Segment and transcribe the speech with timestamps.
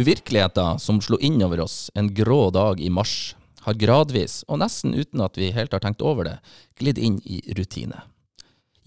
[0.00, 3.34] Uvirkeligheten som slo inn over oss en grå dag i mars,
[3.66, 6.36] har gradvis, og nesten uten at vi helt har tenkt over det,
[6.80, 8.00] glidd inn i rutine.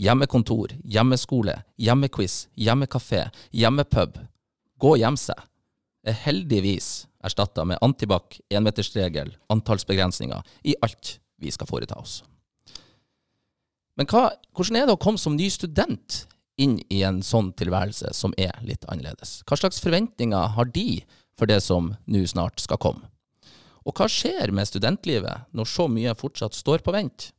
[0.02, 4.18] Hjemmekontor, hjemmeskole, hjemmequiz, hjemmekafé, hjemmepub.
[4.82, 5.38] Gå hjem seg
[6.04, 12.22] er heldigvis erstatta med antibac, enmetersregel, antallsbegrensninger i alt vi skal foreta oss.
[13.94, 16.24] Men hva, hvordan er det å komme som ny student
[16.62, 19.42] inn i en sånn tilværelse som er litt annerledes?
[19.48, 21.04] Hva slags forventninger har de
[21.38, 23.10] for det som nå snart skal komme?
[23.84, 27.32] Og hva skjer med studentlivet når så mye fortsatt står på vent?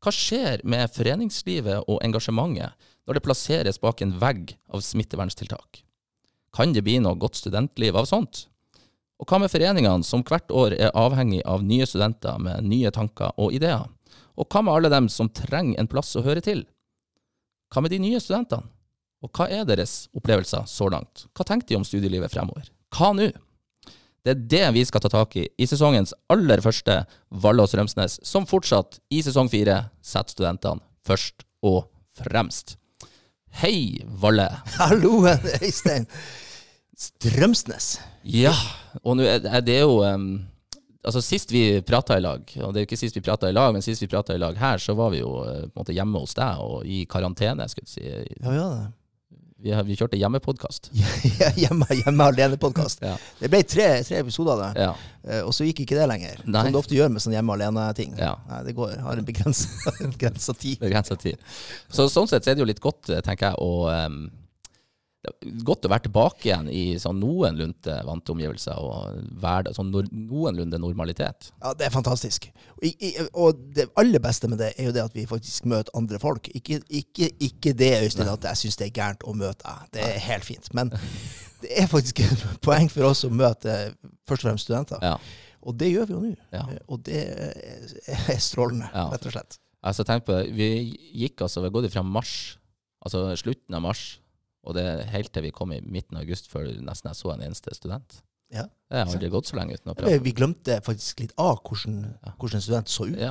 [0.00, 5.82] Hva skjer med foreningslivet og engasjementet når det plasseres bak en vegg av smitteverntiltak?
[6.56, 8.46] Kan det bli noe godt studentliv av sånt?
[9.20, 13.36] Og hva med foreningene som hvert år er avhengig av nye studenter med nye tanker
[13.36, 13.84] og ideer?
[14.40, 16.64] Og hva med alle dem som trenger en plass å høre til?
[17.70, 18.66] Hva med de nye studentene?
[19.20, 21.26] Og hva er deres opplevelser så langt?
[21.36, 22.70] Hva tenker de om studielivet fremover?
[22.96, 23.28] Hva nå?
[24.20, 26.98] Det er det vi skal ta tak i i sesongens aller første
[27.30, 31.86] Vallås Rømsnes, som fortsatt i sesong fire setter studentene først og
[32.20, 32.76] fremst.
[33.62, 34.48] Hei, Valle.
[34.80, 35.22] Hallo,
[35.60, 36.08] Øystein.
[37.00, 37.98] Strømsnes.
[38.24, 38.54] Ja,
[39.02, 40.42] og nå er det jo um,
[41.00, 43.54] Altså Sist vi prata i lag, og det er jo ikke sist vi prata i
[43.56, 45.80] lag, men sist vi prata i lag her, så var vi jo uh, på en
[45.80, 48.34] måte hjemme hos deg og i karantene, skulle jeg si.
[48.44, 48.88] Ja, ja, det.
[49.60, 50.90] Vi, vi kjørte hjemmepodkast.
[51.62, 53.02] hjemme, hjemme alene-podkast.
[53.04, 53.14] Ja.
[53.40, 54.92] Det ble tre, tre episoder av det, Ja.
[55.28, 56.40] eh, og så gikk ikke det lenger.
[56.46, 56.62] Nei.
[56.64, 58.14] Som du ofte gjør med sånne hjemme alene-ting.
[58.20, 58.34] Ja.
[58.48, 60.78] Nei, det går, har en begrensa tid.
[60.80, 61.36] Begrensa tid.
[61.92, 64.22] Så sånn sett så er det jo litt godt, eh, tenker jeg, å um,
[65.20, 69.90] det er Godt å være tilbake igjen i sånn noenlunde vante omgivelser og hverdag, sånn
[69.92, 71.50] noenlunde normalitet.
[71.60, 72.46] Ja, det er fantastisk.
[72.78, 75.92] Og, i, og det aller beste med det er jo det at vi faktisk møter
[75.98, 76.48] andre folk.
[76.56, 79.90] Ikke, ikke, ikke det, Øystein, at jeg syns det er gærent å møte deg.
[79.98, 80.70] Det er helt fint.
[80.72, 80.88] Men
[81.60, 83.76] det er faktisk et poeng for oss å møte
[84.24, 85.04] først og fremst studenter.
[85.04, 85.18] Ja.
[85.60, 86.32] Og det gjør vi jo nå.
[86.56, 86.64] Ja.
[86.88, 89.10] Og det er- er strålende, Ja.
[89.12, 89.58] rett og slett.
[89.84, 90.54] Altså, tenk på det.
[90.56, 92.56] Vi gikk altså, vi har gått fra mars,
[93.04, 94.19] altså slutten av mars,
[94.66, 97.32] og det er helt til vi kom i midten av august før nesten jeg så
[97.34, 98.18] en eneste student.
[98.52, 98.64] Ja.
[98.90, 100.18] Det har aldri gått så lenge uten å prate.
[100.26, 102.00] Vi glemte faktisk litt av hvordan,
[102.40, 103.18] hvordan en student så ut.
[103.20, 103.30] Ja.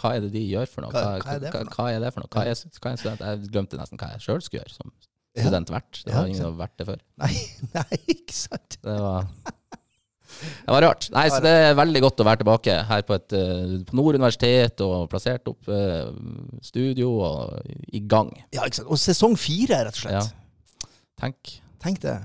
[0.00, 0.92] Hva er det de gjør for noe?
[0.94, 1.74] Hva- hva er det for noe?
[1.74, 2.30] hva er det for noe?
[2.34, 3.20] Hva er, hva er en student?
[3.26, 4.94] Jeg glemte nesten hva jeg sjøl skulle gjøre som
[5.34, 6.00] student vært.
[6.06, 7.02] Det har ingen vært det før.
[7.22, 7.32] Nei,
[7.76, 8.78] nei, ikke sant?
[8.82, 9.26] Det var,
[10.42, 11.06] det var rart.
[11.14, 14.18] Nei, så det er veldig godt å være tilbake her på, et, eh, på Nord
[14.18, 16.10] universitet og plassert opp eh,
[16.64, 18.30] studio og i gang.
[18.54, 18.90] Ja, ikke sant?
[18.92, 20.30] Og sesong fire, rett og slett.
[20.32, 20.88] Ja.
[21.24, 22.16] Tenk, Tenk det.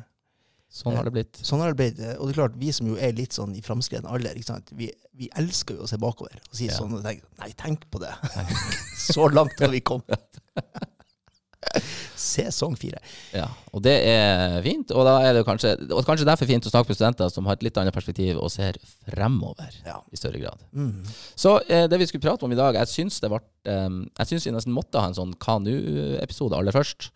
[0.74, 1.40] sånn har det blitt.
[1.46, 2.00] Sånn har det blitt.
[2.18, 4.70] Og det er klart, vi som jo er litt sånn i framskreden alder, ikke sant?
[4.80, 4.88] Vi,
[5.20, 6.78] vi elsker jo å se bakover og si Ja.
[6.80, 7.20] sånne ting.
[7.42, 8.14] Nei, tenk på det.
[9.10, 10.42] Så langt har vi kommet.
[12.20, 13.00] Sesong fire.
[13.34, 14.92] Ja, og det er fint.
[14.92, 17.56] Og da er det kanskje, og kanskje derfor fint å snakke med studenter som har
[17.58, 20.02] et litt annet perspektiv og ser fremover Ja.
[20.12, 20.62] i større grad.
[20.76, 21.06] Mm.
[21.40, 23.88] Så eh, det vi skulle prate om i dag, jeg syns det ble eh,
[24.20, 27.10] Jeg syns vi nesten måtte ha en sånn Kanu-episode aller først.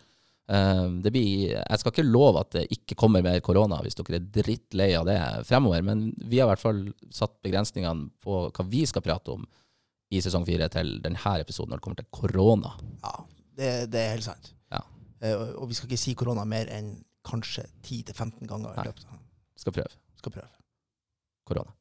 [0.44, 4.26] Det blir, jeg skal ikke love at det ikke kommer mer korona hvis dere er
[4.36, 5.16] drittlei av det
[5.48, 6.82] fremover, men vi har i hvert fall
[7.16, 9.46] satt begrensningene på hva vi skal prate om
[10.14, 12.74] i sesong fire til denne episoden når det kommer til korona.
[13.06, 13.14] Ja,
[13.56, 14.52] det, det er helt sant.
[15.24, 18.76] Eh, og- vi skal ikke si korona mer enn kanskje 10-15 ganger.
[18.76, 18.84] Nei.
[18.90, 19.06] løpet
[19.56, 20.50] Skal prøve Skal prøve.
[21.48, 21.72] korona.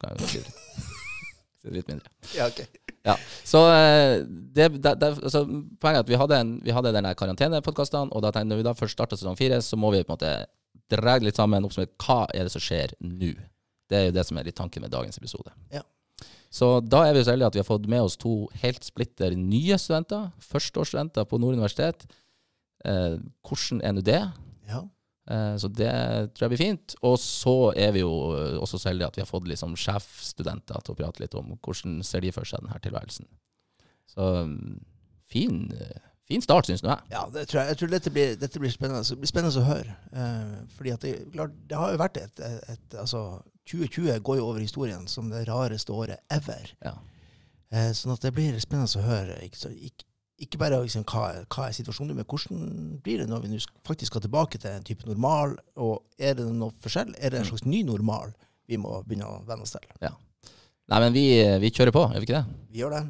[0.00, 1.72] Kan jeg si det?
[1.74, 2.08] Litt mindre.
[2.36, 2.60] Ja, ok.
[3.04, 3.14] Ja,
[3.44, 5.42] så eh, det, det, det, altså,
[5.80, 8.66] Poenget er at vi hadde, en, vi hadde denne karantenepodkasten, og da tenkte, når vi
[8.66, 10.32] da først starta sesong fire, så må vi på en måte
[10.88, 13.34] dra litt sammen oppsummere hva er det som skjer nå.
[13.88, 15.52] Det er jo det som er litt tanken med dagens episode.
[15.72, 15.82] Ja.
[16.50, 19.36] Så da er vi så heldige at vi har fått med oss to helt splitter
[19.36, 20.30] nye studenter.
[20.48, 22.06] Førsteårsstudenter på Nord universitet.
[22.84, 23.16] Eh,
[23.46, 24.20] hvordan er nå det?
[24.68, 24.82] Ja.
[25.30, 25.90] Eh, Så det
[26.34, 26.94] tror jeg blir fint.
[27.02, 30.80] Og så er vi jo eh, også så heldige at vi har fått liksom sjefstudenter
[30.84, 33.26] til å prate litt om hvordan ser de for seg denne tilværelsen.
[34.08, 34.78] Så mm,
[35.28, 37.10] fin, eh, fin start, syns nå jeg.
[37.12, 37.74] Ja, det tror jeg.
[37.74, 39.04] jeg tror dette blir, dette blir spennende.
[39.04, 39.98] Det blir spennende å høre.
[40.12, 43.26] Eh, fordi at det, klart, det har jo vært et, et, et altså,
[43.68, 46.72] 2020 går jo over historien som det rareste året ever.
[46.80, 46.94] Ja.
[47.68, 49.36] Eh, sånn at det blir spennende å høre.
[49.44, 50.07] Ikke, så, ikke,
[50.38, 54.12] ikke bare liksom, hva, hva er situasjonen, men hvordan blir det når vi nå faktisk
[54.12, 55.56] skal tilbake til en type normal?
[55.82, 57.14] Og er det noe forskjell?
[57.18, 58.34] Er det en slags ny normal
[58.68, 59.86] vi må begynne å venne oss til?
[60.04, 60.14] Ja.
[60.88, 61.24] Nei, men vi,
[61.60, 62.60] vi kjører på, gjør vi ikke det?
[62.72, 63.06] Vi gjør det.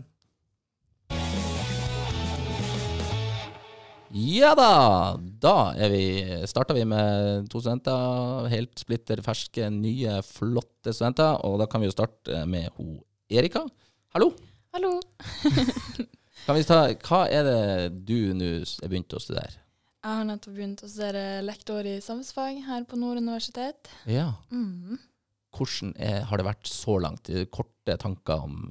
[4.19, 4.73] Ja da!
[5.21, 6.05] Da er vi,
[6.49, 8.49] starter vi med to studenter.
[8.49, 11.45] Helt splitter ferske, nye, flotte studenter.
[11.45, 13.69] Og da kan vi jo starte med ho Erika.
[14.17, 14.33] Hallo!
[14.73, 14.97] Hallo.
[16.49, 19.59] Kan vi ta, hva er det du nå er begynt å studere?
[20.01, 23.91] Jeg har nettopp begynt å studere lektor i samfunnsfag her på Nord universitet.
[24.09, 24.31] Ja.
[24.49, 24.97] Mm.
[25.53, 27.29] Hvordan er, har det vært så langt?
[27.53, 28.63] Korte tanker om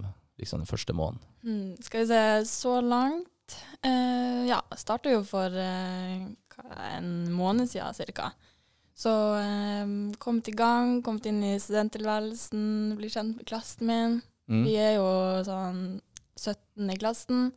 [0.41, 1.21] liksom, den første måneden?
[1.45, 6.25] Mm, skal vi se, så langt eh, Ja, starta jo for eh,
[6.95, 8.31] en måned siden ca.
[8.97, 14.19] Så eh, kommet i gang, kommet inn i studenttilværelsen, blir kjent med klassen min.
[14.49, 14.65] Mm.
[14.65, 15.07] Vi er jo
[15.45, 15.85] sånn
[16.41, 17.47] 17 i klassen.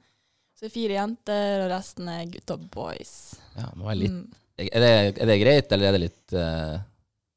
[0.61, 3.13] Så fire jenter, og resten er gutter og boys.
[3.57, 4.27] Ja, må være litt, Mm.
[4.61, 4.91] er, det,
[5.23, 6.75] er det greit, eller er det litt uh,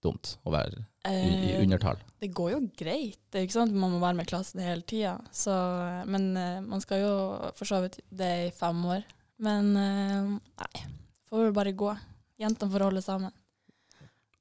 [0.03, 1.97] dumt å være i, i Eh, undertall?
[2.19, 3.17] Det går jo greit.
[3.31, 5.17] Det er ikke sånn at man må være med klassen hele tida.
[6.07, 7.13] Men eh, man skal jo
[7.55, 9.03] for så vidt det i fem år.
[9.43, 10.83] Men nei,
[11.27, 11.89] får vel bare gå.
[12.39, 13.31] Jentene får holde sammen.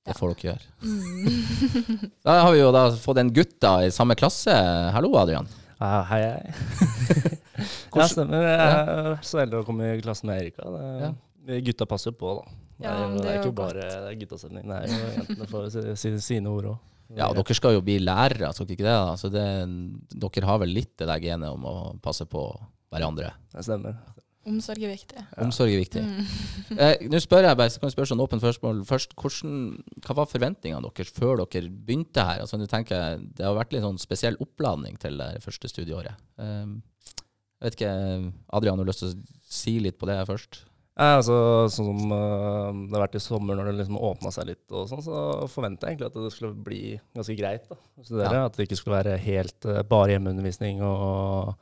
[0.07, 0.67] Det får dere gjøre.
[0.83, 2.11] Mm.
[2.27, 4.55] Da har vi jo da fått en gutt da i samme klasse.
[4.95, 5.47] Hallo, Adrian.
[5.83, 7.67] Ja, hei, hei.
[8.01, 8.47] ja, stemmer.
[8.47, 10.71] Jeg er så heldig å komme i klassen med Erika.
[10.73, 11.13] Det, Ja.
[11.67, 12.53] Gutta passer jo på, da.
[12.79, 13.87] Det er, men det det er ikke bare
[14.21, 14.67] guttastemning.
[14.71, 16.79] Det er jo jentene får si, si, sine ord òg.
[17.13, 18.95] Ja, og dere skal jo bli lærere, skal dere ikke det?
[18.95, 19.45] Altså Så det,
[20.23, 22.47] dere har vel litt det der genet om å passe på
[22.93, 23.35] hverandre.
[23.53, 23.99] Det stemmer.
[24.49, 25.21] Omsorg er viktig.
[25.23, 25.43] Ja.
[25.45, 26.03] Omsorg er viktig.
[26.03, 26.31] Mm.
[26.83, 29.13] Eh, Nå spør jeg bare, så kan jeg spørre sånn åpent spørsmål først.
[29.21, 29.59] Hvordan,
[30.07, 32.41] hva var forventningene deres før dere begynte her?
[32.43, 36.17] Altså, tenker Det har vært litt sånn spesiell oppladning til det første studieåret.
[36.41, 36.73] Eh,
[37.63, 37.95] jeg vet ikke,
[38.59, 40.65] Adrian, har du lyst til å si litt på det først?
[40.93, 41.35] Ja, altså,
[41.73, 44.91] sånn som øh, det har vært i sommer, når det liksom åpna seg litt, og
[44.91, 46.81] sånn, så forventa jeg egentlig at det skulle bli
[47.17, 48.33] ganske greit da, å studere.
[48.37, 48.43] Ja.
[48.51, 51.55] At det ikke skulle være helt øh, bare hjemmeundervisning, og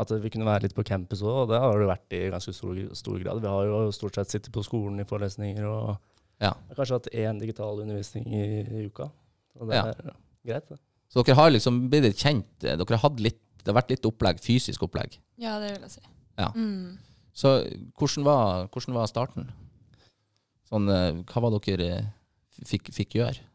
[0.00, 1.34] at vi kunne være litt på campus òg.
[1.42, 3.42] Og det har det vært i ganske stor, stor grad.
[3.42, 5.96] Vi har jo stort sett sittet på skolen i forelesninger og
[6.40, 6.54] Ja.
[6.78, 9.10] kanskje hatt én digital undervisning i, i uka.
[9.58, 9.82] Og det Ja.
[9.90, 10.14] er
[10.46, 10.78] greit, det.
[11.10, 12.46] Så dere har liksom blitt litt kjent.
[12.64, 15.18] eh, Dere har hatt litt, det har vært litt opplegg, fysisk opplegg.
[15.40, 16.04] Ja, det vil jeg si.
[16.40, 16.50] Ja.
[16.54, 16.98] Mm.
[17.36, 17.54] Så
[17.98, 19.50] hvordan var, hvordan var starten?
[20.70, 22.08] Sånn, eh, hva var dere eh,
[22.66, 23.46] fikk, fikk gjøre?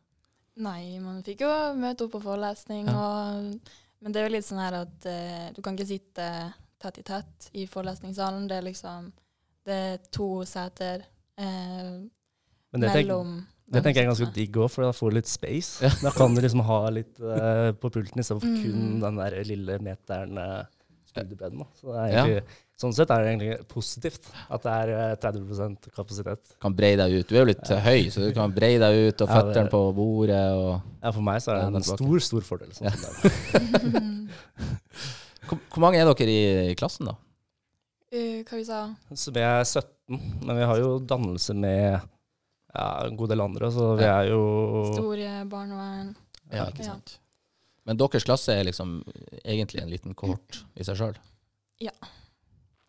[0.66, 4.62] Nei, man fikk jo møte opp på forelesning, og, men det er jo litt sånn
[4.64, 6.28] her at uh, du kan ikke sitte
[6.80, 8.48] tett i tett i forelesningssalen.
[8.48, 9.10] Det er liksom
[9.66, 11.04] Det er to seter
[11.42, 12.00] uh,
[12.72, 13.36] Men det, tenk, mellom
[13.72, 15.90] det tenker jeg er ganske digg òg, for da får du litt space.
[16.04, 18.60] Da kan du liksom ha litt uh, på pulten istedenfor Mm.
[18.62, 20.62] kun den der lille meteren uh,
[21.10, 21.66] studiebredden.
[21.80, 22.46] Så det er Ja.
[22.76, 26.42] Sånn sett er det egentlig positivt at det er øh, 30% kapasitet.
[26.60, 27.30] Kan breie deg ut.
[27.30, 27.78] Du er jo litt ja.
[27.80, 30.42] høy, så du kan breie deg ut, og Ja, føttene på bordet.
[30.60, 30.82] og...
[31.00, 32.74] Ja, For meg så er det en stor, stor fordel.
[32.76, 32.92] Sånn.
[35.46, 37.16] Hvor, hvor mange er dere i, i klassen, da?
[38.12, 38.80] Uh, hva vi sa
[39.16, 42.02] Så vi er 17, men vi har jo dannelse med
[42.76, 44.42] ja, en god del andre, så vi er jo
[44.94, 46.16] Store barnevern.
[46.52, 46.92] Ja, ikke Ja.
[46.96, 47.20] sant.
[47.86, 49.04] Men deres klasse er liksom
[49.46, 51.18] egentlig en liten kohort i seg sjøl.
[51.80, 52.14] Det jeg si.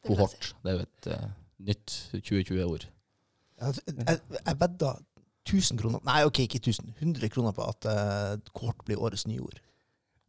[0.06, 0.54] Kohort.
[0.62, 1.26] Det er jo et uh,
[1.66, 2.86] nytt 2020-ord.
[3.60, 4.90] Jeg, jeg, jeg vedda
[5.46, 6.92] 1000 kroner Nei, OK, ikke 1000.
[7.00, 9.60] 100 kroner på at uh, kohort blir årets nye ord.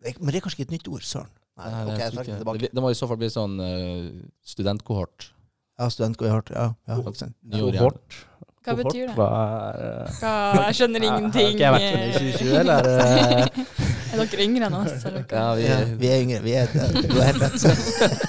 [0.04, 1.06] Men det er kanskje ikke et nytt ord?
[1.06, 1.32] Søren.
[1.58, 2.62] Nei, Nei, ok, det, jeg trekker det tilbake.
[2.62, 4.10] det, det må i så fall bli sånn uh,
[4.46, 5.32] studentkohort.
[5.78, 6.52] Ja, studentkohort.
[6.54, 8.20] Ja, ja, kohort.
[8.66, 9.14] Hva betyr det?
[9.16, 11.46] Hva er, øh, Hva, jeg skjønner ingenting.
[11.46, 13.50] Har ikke jeg vært med i 2020, eller er
[14.18, 15.04] Er dere yngre enn oss?
[15.32, 15.64] Ja, vi,
[16.00, 16.38] vi er yngre.
[16.46, 17.60] Vi er, du har helt rett.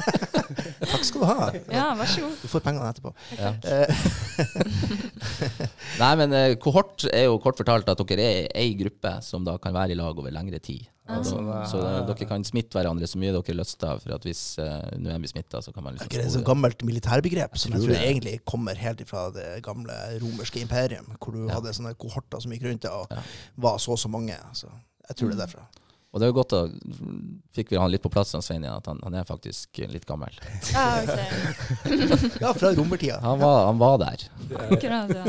[0.89, 1.47] Takk skal du ha.
[1.71, 2.35] Ja, vær så god.
[2.43, 3.13] Du får pengene etterpå.
[3.39, 3.53] ja.
[3.63, 3.89] Eh,
[5.99, 9.55] Nei, men eh, kohort er jo kort fortalt at dere er ei gruppe som da
[9.63, 10.87] kan være i lag over lengre tid.
[11.09, 11.23] Ah.
[11.25, 14.01] Sånn, så det, dere kan smitte hverandre så mye dere har lyst til.
[14.03, 16.47] For at hvis uh, noen blir smitta, så kan man er liksom ikke det et
[16.47, 18.03] gammelt militærbegrep som jeg tror det.
[18.11, 21.55] egentlig kommer helt fra det gamle romerske imperium, hvor du Ja.
[21.57, 23.23] hadde sånne kohorter som gikk rundt og Ja.
[23.57, 24.37] var så og så mange.
[24.53, 24.69] Så
[25.09, 25.65] jeg tror det er derfra.
[26.09, 26.61] Og det er jo godt å
[27.53, 30.07] Fikk vi han litt på plass, han Svein, igjen, at han, han er faktisk litt
[30.09, 30.33] gammel.
[30.73, 31.19] Ja, ok.
[32.43, 33.19] Ja, fra romertida.
[33.25, 34.25] Han var, han var der.
[34.69, 35.25] Akkurat, ja.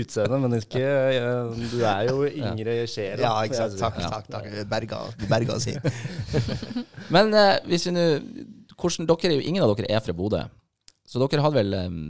[0.00, 0.82] utseende, men ikke
[1.70, 3.22] Du er jo yngre i sjela.
[3.22, 3.78] Ja, ikke sant.
[3.80, 4.30] Takk, takk.
[4.32, 4.48] takk.
[4.70, 5.76] Berga, berga si.
[7.14, 8.06] Men eh, hvis vi nå
[8.76, 10.42] Dere er jo ingen av dere er fra Bodø.
[11.06, 12.00] Så dere hadde vel eh,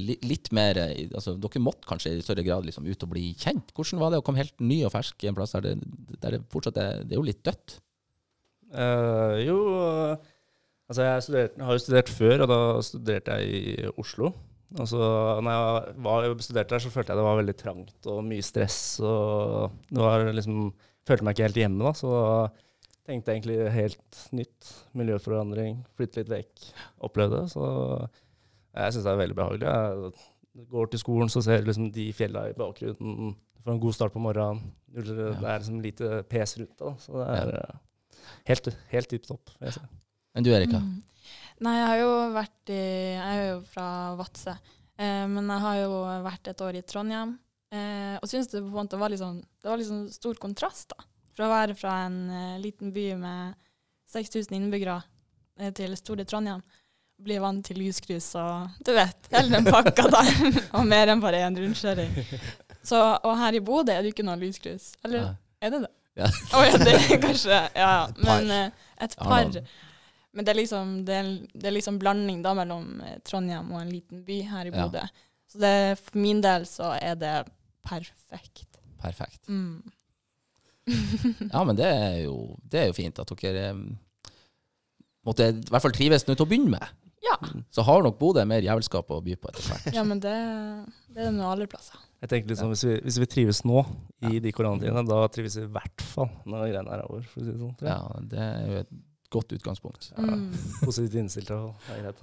[0.00, 3.72] litt mer eh, altså Dere måtte kanskje i større grad liksom ut og bli kjent.
[3.76, 5.74] Hvordan var det å komme helt ny og fersk i en plass der det,
[6.22, 7.78] der det fortsatt er Det er jo litt dødt.
[8.74, 9.58] Eh, jo
[10.84, 14.34] Altså, jeg studerte, har jo studert før, og da studerte jeg i Oslo.
[14.74, 14.98] Og så
[15.40, 18.78] når jeg var, studerte der, så følte jeg det var veldig trangt og mye stress.
[19.00, 20.66] Og det var liksom
[21.04, 21.90] Følte meg ikke helt hjemme, da.
[21.92, 22.10] Så
[23.04, 24.68] tenkte jeg egentlig helt nytt.
[24.96, 26.62] Miljøforandring, flytte litt vekk.
[27.04, 27.50] Opplevde det.
[27.52, 27.66] Så
[28.74, 29.72] jeg syns det er veldig behagelig.
[30.54, 33.34] Jeg går til skolen, så ser jeg liksom de fjella i bakgrunnen.
[33.64, 34.60] Får en god start på morgenen.
[34.94, 36.84] Det er liksom lite pes rundt det.
[36.84, 36.94] da.
[37.00, 37.64] Så det er ja.
[38.50, 39.54] helt, helt tipp topp.
[40.34, 40.82] Men du, Erika?
[40.82, 41.00] Mm.
[41.64, 42.82] Nei, jeg har jo vært i
[43.14, 43.88] Jeg er jo fra
[44.18, 44.54] Vadsø.
[44.98, 47.34] Eh, men jeg har jo vært et år i Trondheim,
[47.74, 51.06] eh, og syns det på en måte var sånn, det var sånn stor kontrast, da.
[51.34, 53.56] Fra å være fra en eh, liten by med
[54.14, 55.00] 6000 innbyggere
[55.58, 56.62] eh, til store Trondheim.
[57.24, 60.30] Bli vant til lyskryss og du vet, hele den pakka der.
[60.76, 62.10] og mer enn bare én rundkjøring.
[62.84, 64.92] Så, og her i Bodø er det ikke noe lyskryss.
[65.06, 65.34] Eller Nei.
[65.64, 65.92] er det det?
[66.14, 66.28] Ja.
[66.54, 68.02] Oh, ja, det er kanskje Ja, ja.
[68.06, 68.42] Et par.
[68.44, 69.56] Men eh, et par.
[70.34, 73.80] Men det er liksom det er, det er liksom blanding da mellom eh, Trondheim og
[73.80, 74.84] en liten by her i Ja.
[74.84, 75.02] Bodø.
[75.50, 77.34] Så det, for min del så er det
[77.86, 78.80] perfekt.
[79.02, 79.46] Perfekt.
[79.48, 79.82] Mm.
[81.54, 82.34] Ja, men det er jo,
[82.68, 84.32] det er jo fint at dere eh,
[85.24, 87.03] måtte i hvert fall trives nå til å begynne med.
[87.24, 87.36] Ja.
[87.72, 89.94] Så har nok Bodø mer jævelskap å by på etter hvert.
[89.96, 90.34] ja, men det,
[91.08, 91.96] det er det nå alle plasser.
[92.24, 93.82] Jeg tenker liksom, hvis, vi, hvis vi trives nå,
[94.28, 97.26] i de koronatidene, da trives vi i hvert fall når greiene er over.
[97.28, 97.74] for å si det sånn.
[97.80, 97.96] tror jeg.
[97.96, 98.94] Ja, det er jo et
[99.34, 100.10] godt utgangspunkt.
[100.14, 100.36] Ja,
[100.84, 102.22] Positivt innstilt og det er greit.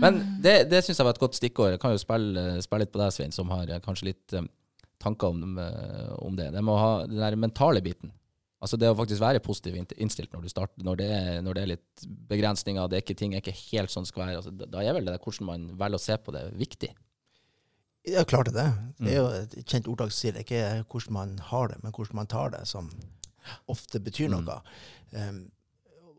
[0.00, 1.74] Men det, det syns jeg var et godt stikkord.
[1.74, 4.46] Jeg kan jo spille, spille litt på deg, Svein, som har eh, kanskje litt eh,
[5.02, 6.50] tanker om, eh, om det.
[6.54, 8.12] Det å ha den der mentale biten.
[8.60, 11.62] Altså det å faktisk være positiv innstilt når du starter, når det er, når det
[11.62, 14.36] er litt begrensninger, det er ikke, ting er ikke helt sånn skal være.
[14.42, 16.90] Altså, da- er vel det der hvordan man velger å se på det, viktig.
[18.08, 18.66] Ja, klart er det.
[18.98, 19.42] Det er jo Mm.
[19.58, 22.26] et kjent ordtak som sier det er ikke hvordan man har det, men hvordan man
[22.26, 22.90] tar det, som
[23.68, 24.44] ofte betyr Mm.
[24.44, 24.60] noe.
[25.12, 25.50] Um,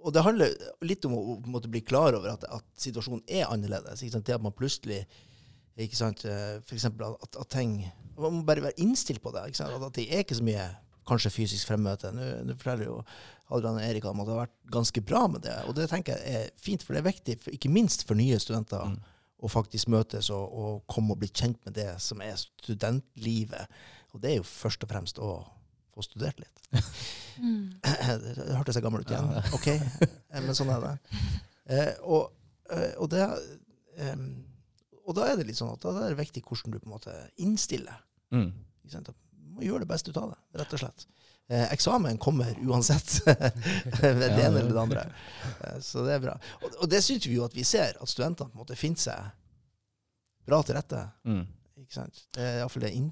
[0.03, 3.99] og det handler litt om å, måte bli klar over at, at situasjonen er annerledes.
[3.99, 5.05] Det at man plutselig
[5.77, 9.59] ikke sant, eh, For eksempel at, at ting Man må bare være innstilt på det.
[9.61, 10.75] At, at det er ikke så mye
[11.07, 12.11] kanskje fysisk fremmøte.
[12.15, 12.97] Nå, forteller jo
[13.51, 15.55] Adrian og Erik om at det har vært ganske bra med det.
[15.67, 18.85] Og det tenker jeg er fint, for det er viktig, ikke minst for nye studenter
[18.91, 18.99] Mm.
[19.41, 23.67] å faktisk møtes og, og komme og bli kjent med det som er studentlivet.
[24.13, 25.31] Og det er jo først og fremst å
[25.95, 26.63] få studert litt.
[27.41, 27.71] Mm.
[27.81, 29.29] Det hørtes jeg gammel ut igjen.
[29.55, 30.91] OK, eh, men sånn er det.
[31.71, 32.33] Eh, og,
[32.69, 33.23] eh, og, det
[35.07, 36.93] og da er det litt sånn at da er det viktig hvordan du på en
[36.93, 38.03] måte innstiller.
[38.35, 38.51] Mm.
[38.83, 39.09] Ikke sant?
[39.61, 41.03] Må gjøre det beste ut av det, rett og slett.
[41.51, 43.17] Eh, eksamen kommer uansett
[44.01, 45.01] ved det ene eller det andre.
[45.67, 46.35] Eh, så det er bra.
[46.63, 49.01] Og, og det syns vi jo at vi ser, at studentene på en måte finner
[49.03, 49.31] seg
[50.47, 51.01] bra til rette.
[51.27, 51.43] Mm.
[51.83, 52.23] Ikke sant?
[52.33, 53.09] Det er iallfall det in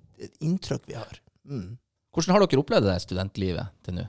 [0.50, 1.20] inntrykk vi har.
[1.50, 1.76] Mm.
[2.16, 4.08] Hvordan har dere opplevd det studentlivet til nå?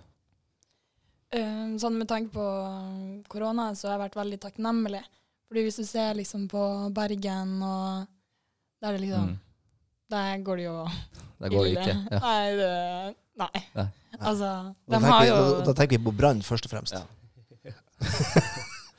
[1.37, 2.47] Eh, sånn med tanke på
[3.31, 5.03] korona, så har jeg vært veldig takknemlig.
[5.51, 6.63] Fordi hvis du ser liksom på
[6.95, 8.07] Bergen og
[8.81, 9.39] Der er det liksom Mm.
[10.11, 10.77] Der går det jo
[11.41, 11.81] Der går det ille.
[11.81, 11.97] ikke.
[12.11, 12.19] Ja.
[12.19, 12.71] Nei, det,
[13.39, 13.65] nei.
[13.77, 13.89] Nei.
[14.21, 16.67] Altså, Og Da, de har tenker, jo vi- da, da tenker vi på brann, først
[16.67, 16.93] og fremst.
[16.93, 17.03] Ja.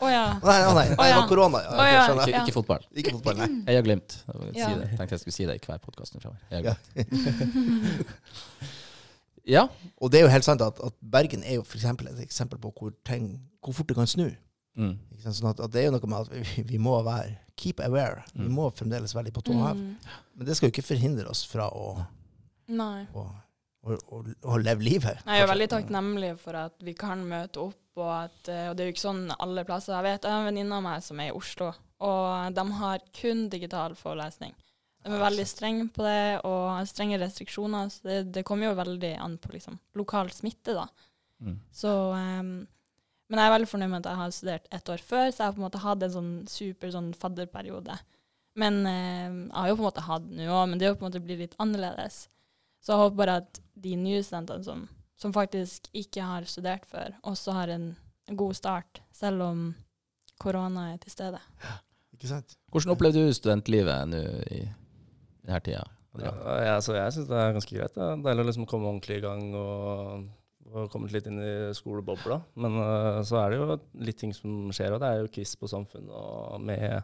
[0.02, 0.24] oh, ja.
[0.40, 1.20] Nei, nei, nei, Å, det ja.
[1.20, 1.62] var korona.
[1.62, 2.02] Ja, Oh, ja.
[2.08, 2.28] skjønner.
[2.32, 2.86] Ikke, ikke fotball.
[2.96, 3.50] Ikke fotball, nei.
[3.68, 4.18] Jeg har glemt.
[4.28, 4.68] Jeg Ja.
[4.70, 4.88] Si det.
[4.98, 6.40] Tenkte jeg skulle si det i hver podkast framover.
[6.52, 6.76] Ja.
[9.48, 9.64] Ja.
[9.98, 12.60] Og det er jo helt sant at, at Bergen er jo for eksempel et eksempel
[12.62, 14.28] på hvor, ting, hvor fort det kan snu.
[14.78, 14.94] Mm.
[15.12, 15.36] Ikke sant?
[15.40, 18.24] Sånn at, at det er jo noe med at vi, vi må være keep aware.
[18.34, 18.56] Vi Mm.
[18.58, 19.78] må fremdeles være litt på tå hev.
[19.78, 20.18] Mm.
[20.36, 22.06] Men det skal jo ikke forhindre oss fra å,
[22.68, 23.06] Nei.
[23.14, 23.28] å,
[23.86, 25.22] å, leve livet.
[25.26, 28.84] Jeg er veldig takknemlig for at vi kan møte opp, og, at, eh, og det
[28.84, 29.94] er jo ikke sånn alle plasser.
[29.98, 33.00] Jeg vet jeg har en venninne av meg som er i Oslo, og de har
[33.14, 34.54] kun digital forelesning.
[35.04, 37.90] De er veldig strenge på det, og har strenge restriksjoner.
[37.90, 40.86] Så det, det kommer jo veldig an på liksom, lokal smitte, da.
[41.42, 41.56] Mm.
[41.74, 42.52] Så, ehm,
[43.32, 45.46] men jeg er veldig fornøyd med at jeg har studert ett år før, så jeg
[45.46, 47.96] har på en måte hatt en sånn super sånn fadderperiode.
[48.60, 50.98] Men eh, jeg har jo på en måte hatt nå òg, men det er jo
[51.00, 52.26] på en måte blitt litt annerledes.
[52.84, 54.84] Så jeg håper bare at de nye studentene som,
[55.16, 57.94] som faktisk ikke har studert før, også har en
[58.36, 59.64] god start, selv om
[60.42, 61.40] korona er til stede.
[62.18, 62.58] Ikke sant?
[62.70, 64.20] Hvordan opplevde du studentlivet nå
[64.52, 64.60] i
[65.48, 65.88] denne tida?
[66.20, 67.96] Ja, jeg, altså, jeg syns det er ganske greit.
[67.96, 70.26] Det er deilig å liksom komme ordentlig i gang og,
[70.74, 72.38] og kommet litt inn i skolebobla.
[72.64, 75.56] Men uh, så er det jo litt ting som skjer, og det er jo quiz
[75.60, 77.04] på samfunnet og med,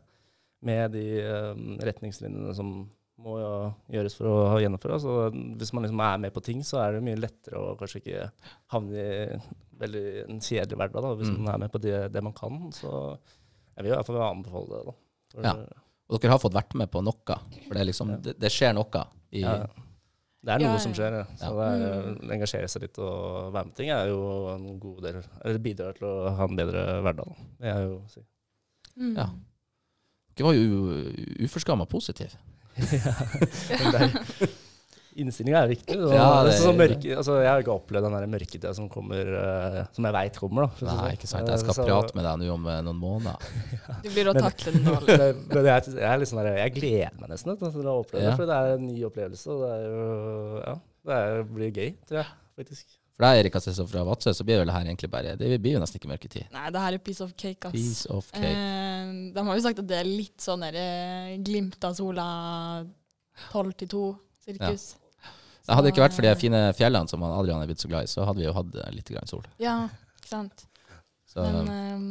[0.68, 2.72] med de eh, retningslinjene som
[3.18, 3.52] må jo
[3.96, 5.00] gjøres for å gjennomføre.
[5.02, 5.14] Så
[5.58, 8.28] hvis man liksom er med på ting, så er det mye lettere å kanskje ikke
[8.74, 9.40] havne i
[9.82, 11.40] veldig en kjedelig hverdag, da, hvis Mm.
[11.44, 12.60] man er med på det, det man kan.
[12.74, 14.86] Så jeg vil i hvert fall anbefale det.
[14.86, 14.96] da.
[15.34, 15.56] For, Ja.
[16.10, 17.38] Og dere har fått vært med på noe?
[17.68, 18.18] For det, liksom, Ja.
[18.18, 19.66] det, det skjer noe i Ja.
[20.48, 20.84] Det er noe Ja, ja.
[20.86, 21.24] som skjer, ja.
[21.36, 21.56] så Ja.
[21.60, 24.20] det er, å engasjere seg litt og være med ting er jo
[24.54, 27.28] en god del Eller bidrar til å ha en bedre hverdag.
[27.28, 27.48] da.
[27.60, 28.24] Det er jo å si.
[28.98, 29.12] Mm.
[29.20, 29.28] Ja.
[30.38, 32.32] Dere var jo uforskamma positive.
[33.98, 34.57] Er-
[35.18, 35.96] Innstillinga er viktig.
[35.98, 39.86] Så, Ja, det- så mørke, altså, jeg har ikke opplevd den mørketida som kommer, uh,
[39.92, 40.68] som jeg veit kommer.
[40.68, 40.86] da.
[40.86, 41.40] Nei, det ikke sånn.
[41.40, 41.50] sant.
[41.50, 43.38] Jeg skal Eh, så- prate med deg nå om eh, noen måneder.
[44.04, 44.96] Du blir å Men- takle den nå.
[45.08, 48.30] Men men jeg, jeg, sånn der, jeg gleder meg nesten til å oppleve Ja.
[48.30, 49.48] det, for det er en ny opplevelse.
[49.48, 52.86] og Det, er jo, ja, det er, blir gøy, tror jeg faktisk.
[53.18, 55.74] For deg, Erik Assesov fra Vadsø, så blir vel det her egentlig bare Det blir
[55.74, 56.52] jo nesten ikke mørketid.
[56.54, 57.72] Nei, det her er piece of cake, ass.
[57.74, 58.46] Piece of cake.
[58.46, 62.86] Eh, De har jo sagt at det er litt sånn der, glimt av sola
[63.52, 64.96] tolv til to-sirkus.
[65.68, 68.12] Det hadde ikke vært for de fine fjellene som Adrian er blitt så glad i,
[68.12, 69.44] så hadde vi jo hatt eh, litt grann sol.
[69.60, 69.82] Ja,
[70.16, 70.64] ikke sant.
[71.28, 72.06] Så, Men um,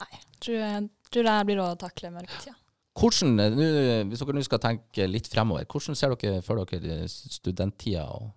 [0.00, 2.54] nei, tror jeg tror det blir å takle mørketida.
[2.98, 3.66] hvordan, nu, nå,
[4.08, 8.32] hvis dere nå skal tenke litt fremover, hvordan ser dere for dere studenttida og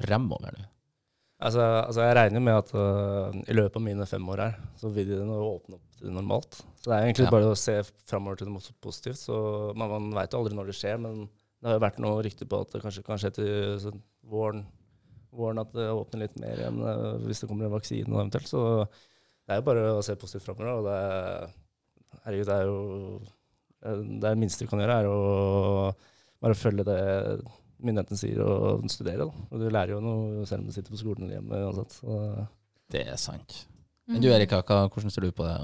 [0.00, 0.64] fremover nå?
[1.44, 4.88] Altså, altså jeg regner med at uh, i løpet av mine fem år her, så
[4.88, 6.62] vil de åpne opp til normalt.
[6.80, 7.32] Så det er egentlig Ja.
[7.34, 7.74] bare å se
[8.08, 9.20] fremover til noe positivt.
[9.20, 9.36] Så
[9.76, 11.26] man, man veit jo aldri når det skjer, men
[11.60, 14.64] det har jo vært noe rykter på at det kanskje kan skje til sånn, våren,
[15.36, 18.50] våren at det åpner litt mer igjen øh, hvis det kommer en vaksine eventuelt.
[18.50, 20.80] Så det er jo bare å se positivt framover.
[20.80, 21.56] Og det er,
[22.26, 22.78] herregud, det er jo
[23.86, 25.92] det er minste du kan gjøre, er å
[26.42, 27.00] bare følge det
[27.84, 29.26] myndighetene sier, og studere.
[29.26, 29.46] Da.
[29.50, 31.98] Og du lærer jo noe selv om du sitter på skolen eller hjemme uansett.
[32.00, 32.18] Så
[32.92, 33.62] Det er sant.
[34.06, 34.16] Mm.
[34.16, 35.56] Men du Erika, hvordan ser du på det,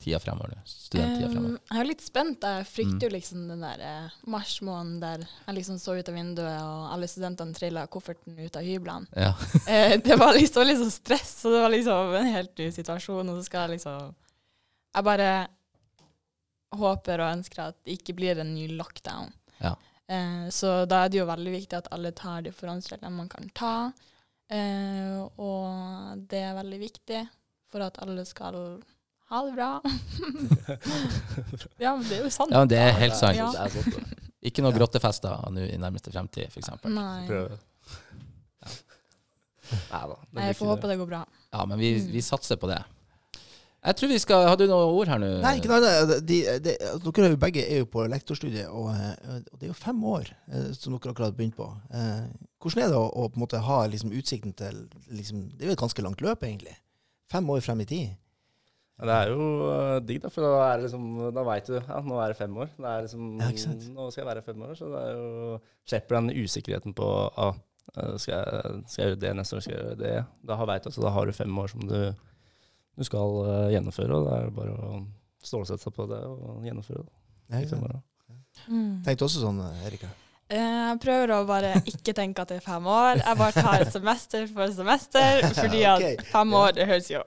[0.00, 1.60] tida fremover Studenttida Studenttida Um, fremover?
[1.70, 2.42] jeg er litt spent.
[2.48, 3.02] Jeg frykter Mm.
[3.04, 7.06] jo liksom den der eh, marsmåneden der jeg liksom så ut av vinduet, og alle
[7.12, 9.06] studentene trilla kofferten ut av hyblene.
[9.16, 9.34] Ja.
[9.70, 13.28] Eh, det var liksom sånn stress, og det var liksom en helt ny situasjon.
[13.30, 14.14] Og så skal jeg liksom
[14.94, 15.30] Jeg bare
[16.76, 19.32] håper og ønsker at det ikke blir en ny lockdown.
[19.60, 19.74] Ja.
[20.10, 23.48] Eh, så da er det jo veldig viktig at alle tar de forhåndsreglene man kan
[23.54, 23.74] ta.
[24.50, 27.20] Eh, og det er veldig viktig
[27.70, 28.80] for at alle skal
[29.30, 29.70] ha det bra.
[31.84, 32.50] ja, men det er jo sant.
[32.50, 33.38] ja, men det er helt sant.
[33.38, 33.50] Ja.
[34.50, 36.72] Ikke noe grottefester nå i nærmeste fremtid, f.eks.
[36.88, 37.26] Nei.
[39.90, 40.16] Nei da.
[40.34, 41.20] det Jeg får håpe det går bra.
[41.52, 42.80] Ja, men vi, vi satser på det.
[43.80, 45.28] Jeg tror vi skal Har du noen ord her nå?
[45.40, 46.26] Nei, ikke noe annet.
[46.28, 49.72] De, de, dere er jo begge er jo på lektorstudiet, og, eh, og det er
[49.72, 51.68] jo fem år eh, som dere akkurat har begynt på.
[51.96, 52.26] Eh,
[52.60, 55.72] hvordan er det å, å på en måte ha liksom, utsikten til liksom, Det er
[55.72, 56.76] jo et ganske langt løp, egentlig.
[57.32, 58.18] Fem år frem i tid.
[59.00, 62.00] Ja, det er jo øh, digg, da, for da, er liksom, da veit du ja,
[62.04, 62.72] nå er det fem år.
[62.76, 63.86] Det er liksom, Ja, ikke sant?
[63.96, 67.08] Nå skal jeg være fem år, så det er jo slipper den usikkerheten på
[67.40, 67.54] ah,
[67.96, 70.12] øh, skal, jeg, skal jeg gjøre det neste år, skal jeg gjøre det.
[70.50, 71.96] Da veit du at da har du fem år som du,
[73.00, 75.00] du skal uh, gjennomføre, og da er det bare å
[75.40, 77.16] stålsette seg på det og gjennomføre det.
[77.50, 78.00] Ja, år.
[78.68, 79.00] Mm.
[79.06, 80.12] Tenkte også sånn, eh, Erika.
[80.50, 83.22] Eh, Jeg prøver å bare ikke tenke at det er fem år.
[83.22, 87.22] Jeg bare tar semester for semester, fordi at fem år det høres jo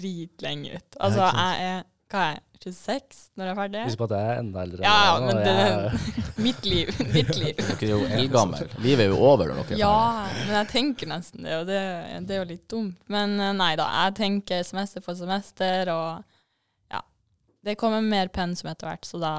[0.00, 1.00] dritlenge ut.
[1.00, 3.82] Altså, jeg er hva er jeg, 26 når jeg er ferdig?
[3.86, 4.80] Husk på at jeg er enda eldre.
[4.84, 6.08] Ja, ja men det er
[6.46, 6.90] Mitt liv.
[7.14, 7.60] Mitt liv.
[7.80, 8.74] Dere er jo eldgammel.
[8.82, 11.80] Livet er jo over når dere er Ja, men jeg tenker nesten det, og det,
[12.28, 12.98] det er jo litt dumt.
[13.12, 17.04] Men eh, nei da, jeg tenker semester for semester, og ja.
[17.64, 19.34] Det kommer mer pensum etter hvert, så da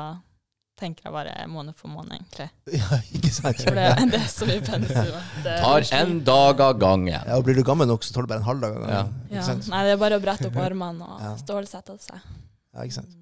[0.81, 2.49] tenker jeg bare måned for måned, egentlig.
[2.81, 3.61] Ja, ikke sant?
[3.61, 5.15] For det, det er så mye pensum.
[5.45, 7.11] Tar en dag av gangen.
[7.13, 9.15] Ja, og Blir du gammel nok, så tar du bare en halv dag av gangen.
[9.29, 9.31] Ja.
[9.37, 9.69] Ikke sant?
[9.71, 11.33] Nei, det er bare å brette opp armene og Ja.
[11.41, 12.29] stålsette seg.
[12.73, 13.17] Ja, ikke sant?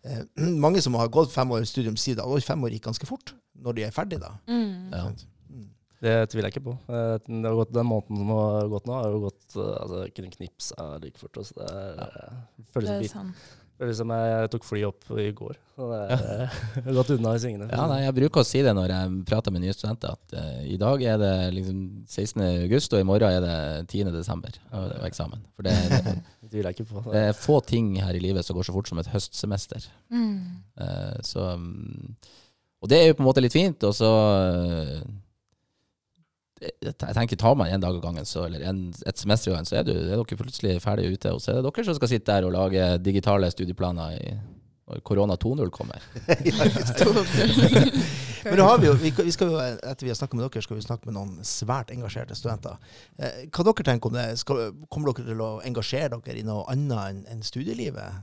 [0.00, 0.22] Eh,
[0.60, 3.06] mange som har gått fem år i studium, sier da at fem år gikk ganske
[3.08, 4.20] fort når de er ferdige.
[4.22, 4.30] da.
[4.48, 4.88] Mm.
[4.94, 5.02] Ja.
[5.52, 5.66] Mm.
[6.00, 6.72] Det tviler jeg ikke på.
[6.88, 10.30] Det har gått, den måneden som har gått nå, har jo gått eh, altså, Kunne
[10.32, 11.36] knipsa like fort.
[11.44, 12.38] Så det er, eh,
[12.72, 13.59] føles, Det som, er sant.
[13.80, 15.56] Føles som jeg tok fly opp i går.
[15.80, 17.68] Og det er eh, gått unna i svingene.
[17.72, 20.58] Ja, nei, jeg bruker å si det når jeg prater med nye studenter, at uh,
[20.68, 22.44] i dag er det liksom 16.
[22.66, 24.12] august, og i morgen er det 10.
[24.16, 24.58] desember.
[24.74, 25.46] Og det er eksamen.
[25.56, 25.76] For det,
[26.50, 27.06] det, Det på.
[27.08, 29.88] det er få ting her i livet som går så fort som et høstsemester.
[30.12, 30.36] Mm.
[30.80, 32.14] Uh, så um,
[32.84, 34.12] Og det er jo på en måte litt fint, og så
[34.68, 35.02] det-
[36.60, 39.68] jeg tenker Tar man en dag av gangen, så, eller en, et semester av gangen,
[39.70, 41.32] så er, du, er dere plutselig ferdig ute.
[41.32, 44.34] Og så er det dere som skal sitte der og lage digitale studieplaner i,
[44.90, 46.02] når korona 2.0 kommer.
[48.44, 50.62] Men nå har vi jo, vi, vi skal jo, etter vi har snakket med dere,
[50.64, 52.78] skal vi snakke med noen svært engasjerte studenter.
[53.20, 54.26] Eh, hva dere tenker om det?
[54.40, 58.18] Skal, kommer dere til å engasjere dere i noe annet enn studielivet eh,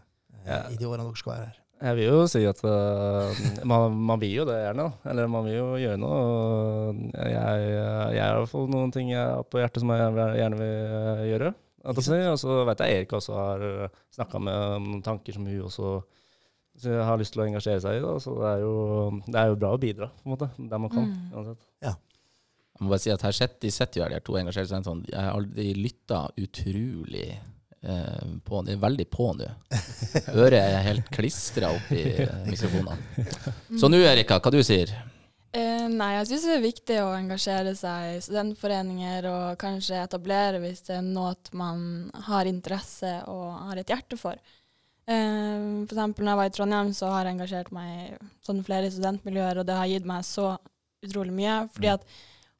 [0.47, 0.61] Ja.
[0.71, 1.61] i de årene dere skal være her?
[1.77, 5.11] Jeg vil jo si at uh, man, man vil jo det gjerne, da.
[5.11, 6.17] Eller man vil jo gjøre noe.
[6.17, 7.67] og Jeg,
[8.17, 10.95] jeg har i hvert fall noen ting jeg har på hjertet som jeg gjerne vil
[10.99, 11.53] eh, gjøre.
[11.87, 13.65] Og så vet jeg Erik også har
[14.15, 15.91] snakka med om noen tanker som hun også
[16.77, 18.01] så jeg har lyst til å engasjere seg i.
[18.03, 18.11] Da.
[18.21, 18.73] Så det er, jo,
[19.25, 21.07] det er jo bra å bidra, på en måte, der man kan.
[21.09, 21.31] Mm.
[21.33, 21.63] uansett.
[22.77, 25.07] Jeg må bare si at her sett, de sitter jo her, de to engasjerte seg
[25.09, 28.61] Jeg har aldri lytta utrolig eh, på.
[28.67, 29.47] De er veldig på nå.
[30.35, 33.27] Øret er helt klistra opp i eh, mikrofonene.
[33.79, 34.93] Så nå, Erika, hva du sier
[35.57, 40.59] Uh, nei, jeg syns det er viktig å engasjere seg i studentforeninger og kanskje etablere
[40.61, 41.79] hvis det er noe man
[42.27, 44.37] har interesse og har et hjerte for.
[45.07, 48.59] Uh, for eksempel når jeg var i Trondheim, så har jeg engasjert meg i sånn
[48.67, 50.51] flere studentmiljøer, og det har gitt meg så
[51.07, 51.55] utrolig mye.
[51.73, 52.05] Fordi at,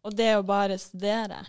[0.07, 1.43] og det å bare studere,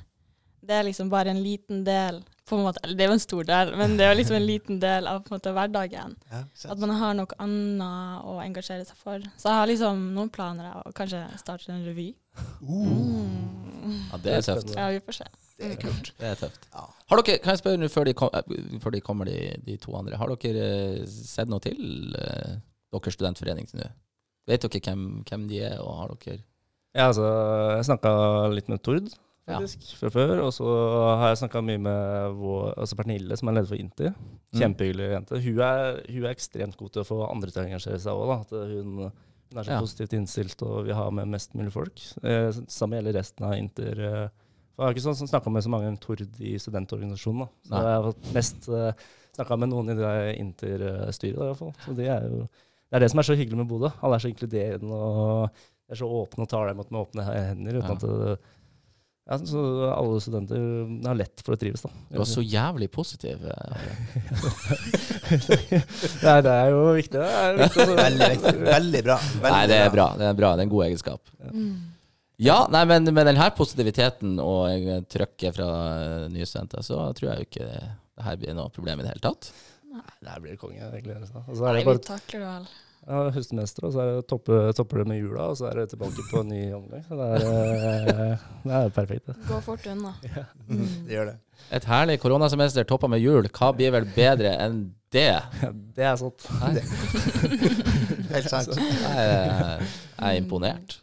[0.59, 2.21] det er liksom bare en liten del
[2.57, 5.07] måte, Det er jo en stor del, men det er jo liksom en liten del
[5.07, 6.17] av på en måte hverdagen.
[6.33, 9.19] Ja, At man har noe annet å engasjere seg for.
[9.37, 12.15] Så jeg har liksom noen planer å kanskje starte en revy.
[12.39, 14.01] uh, Mm.
[14.13, 14.73] Ja, det er tøft.
[14.77, 15.27] Ja, vi får se.
[15.59, 16.11] det er kult.
[16.19, 16.67] Det er tøft.
[16.75, 16.85] Ja.
[17.11, 19.95] Har dere, kan jeg spørre nå før de, eh, før de kommer, de, de to
[19.97, 22.59] andre, har dere eh, sett noe til eh,
[22.93, 23.89] deres studentforening til nå?
[24.49, 26.39] Vet dere hvem, hvem de er, og har dere
[26.97, 27.25] Ja, altså,
[27.77, 28.13] jeg snakka
[28.55, 29.11] litt med Tord,
[29.49, 29.61] Ja.
[29.99, 30.43] fra før.
[30.47, 30.67] Og så
[31.21, 34.11] har jeg snakka mye med vår, altså Pernille, som er leder for Inti.
[34.13, 34.61] Mm.
[34.61, 35.41] Kjempehyggelig jente.
[35.45, 38.53] Hun er, hun er ekstremt god til å få andre til å engasjere seg òg.
[38.53, 39.11] Hun,
[39.49, 39.81] hun er så Ja.
[39.81, 41.99] positivt innstilt og vil ha med mest mulig folk.
[42.23, 44.01] Eh, samme gjelder resten av Inter.
[44.01, 44.29] eh,
[44.79, 47.41] Jeg har ikke sånn sånn snakka med så mange Tord i studentorganisasjonen.
[47.41, 47.49] Da.
[47.67, 47.81] Så Nei.
[47.83, 48.93] jeg har mest uh,
[49.35, 51.73] snakka med noen i det Inter-styret, i hvert fall.
[51.85, 52.45] Så det er jo
[52.89, 53.91] det er det som er så hyggelig med Bodø.
[54.01, 55.51] Alle er så inkluderende og
[55.91, 57.81] er så åpne og tar deg imot med åpne hender.
[57.83, 57.97] uten Ja.
[57.97, 58.39] at det,
[59.29, 59.63] ja, så
[59.93, 60.63] alle studenter
[61.05, 61.83] har lett for å trives.
[61.85, 61.91] da.
[62.09, 63.43] Du var så jævlig positiv.
[63.45, 63.53] eh,
[66.25, 67.21] Nei, det er jo viktig.
[67.21, 68.55] Det er viktig Veldig viktig.
[68.65, 69.19] Veldig bra.
[69.21, 70.09] Veldig Nei, det er bra.
[70.17, 70.55] Det er bra.
[70.57, 71.33] Det er en god egenskap.
[72.39, 77.43] Ja, nei, men med denne positiviteten og trøkket fra eh, nye studenter, så tror jeg
[77.43, 77.81] jo ikke det,
[78.25, 79.51] her blir noe problem i det hele tatt.
[79.93, 80.79] Nei, det her blir det konge.
[80.79, 81.49] Jeg gleder meg.
[81.51, 82.71] Er Nei, vi bare takler det vel.
[83.07, 85.87] Ja, høstmester, og så er det toppe, topper det med jula, og så er det
[85.95, 87.05] tilbake på en ny omgang.
[87.07, 89.27] Så det er, eh, det er perfekt.
[89.31, 89.37] det.
[89.49, 90.15] Går fort unna.
[90.69, 91.37] Mm, det gjør det.
[91.73, 93.47] Et herlig koronasemester toppa med jul.
[93.57, 94.83] Hva blir vel bedre enn
[95.15, 95.23] det?
[95.63, 96.45] Ja, det er sant.
[98.33, 98.75] Helt sant.
[98.77, 100.99] jeg, er- jeg er imponert.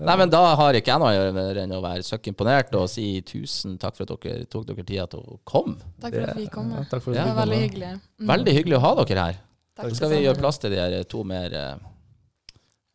[0.00, 2.70] Nei, men da har ikke jeg noe å gjøre mer enn å være søkk imponert
[2.78, 5.76] og si tusen takk for at dere tok dere tida til å komme.
[6.00, 6.70] Takk for at vi kom.
[6.72, 7.90] Ja, takk for Ja, Det var veldig hyggelig.
[8.22, 8.28] Mm.
[8.30, 9.40] Veldig hyggelig å ha dere her.
[9.80, 11.86] Takk Så skal vi gjøre plass til de her to mer eh,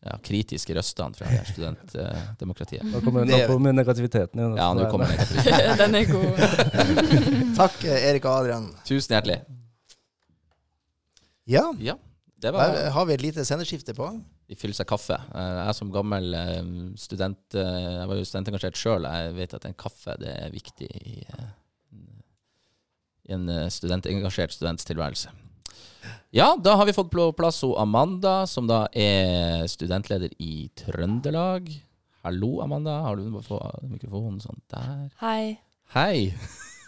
[0.05, 2.85] ja, kritiske røstene fra studentdemokratiet.
[2.91, 4.57] Nå kommer, nå kommer negativiteten igjen.
[4.59, 5.77] Ja, nå kommer negativiteten.
[5.81, 6.31] Den er god.
[7.61, 8.69] Takk, eh, Erik og Adrian.
[8.85, 9.39] Tusen hjertelig.
[11.49, 11.93] Ja, Ja,
[12.41, 14.07] det var der har vi et lite sendeskifte på.
[14.49, 15.17] Vi fyller seg kaffe.
[15.33, 16.63] Eh, Jeg som gammel eh,
[17.01, 19.07] student eh, Jeg var jo studentengasjert sjøl.
[19.09, 21.47] Jeg vet at en kaffe det er viktig i, eh,
[23.29, 25.33] i en eh, studentengasjert students tilværelse.
[26.35, 31.69] Ja, da har vi fått på plass hun Amanda, som da er studentleder i Trøndelag.
[32.25, 32.97] Hallo, Amanda.
[33.05, 35.09] Har du mikrofonen sånn der?
[35.21, 35.57] Hei.
[35.93, 36.33] Hei!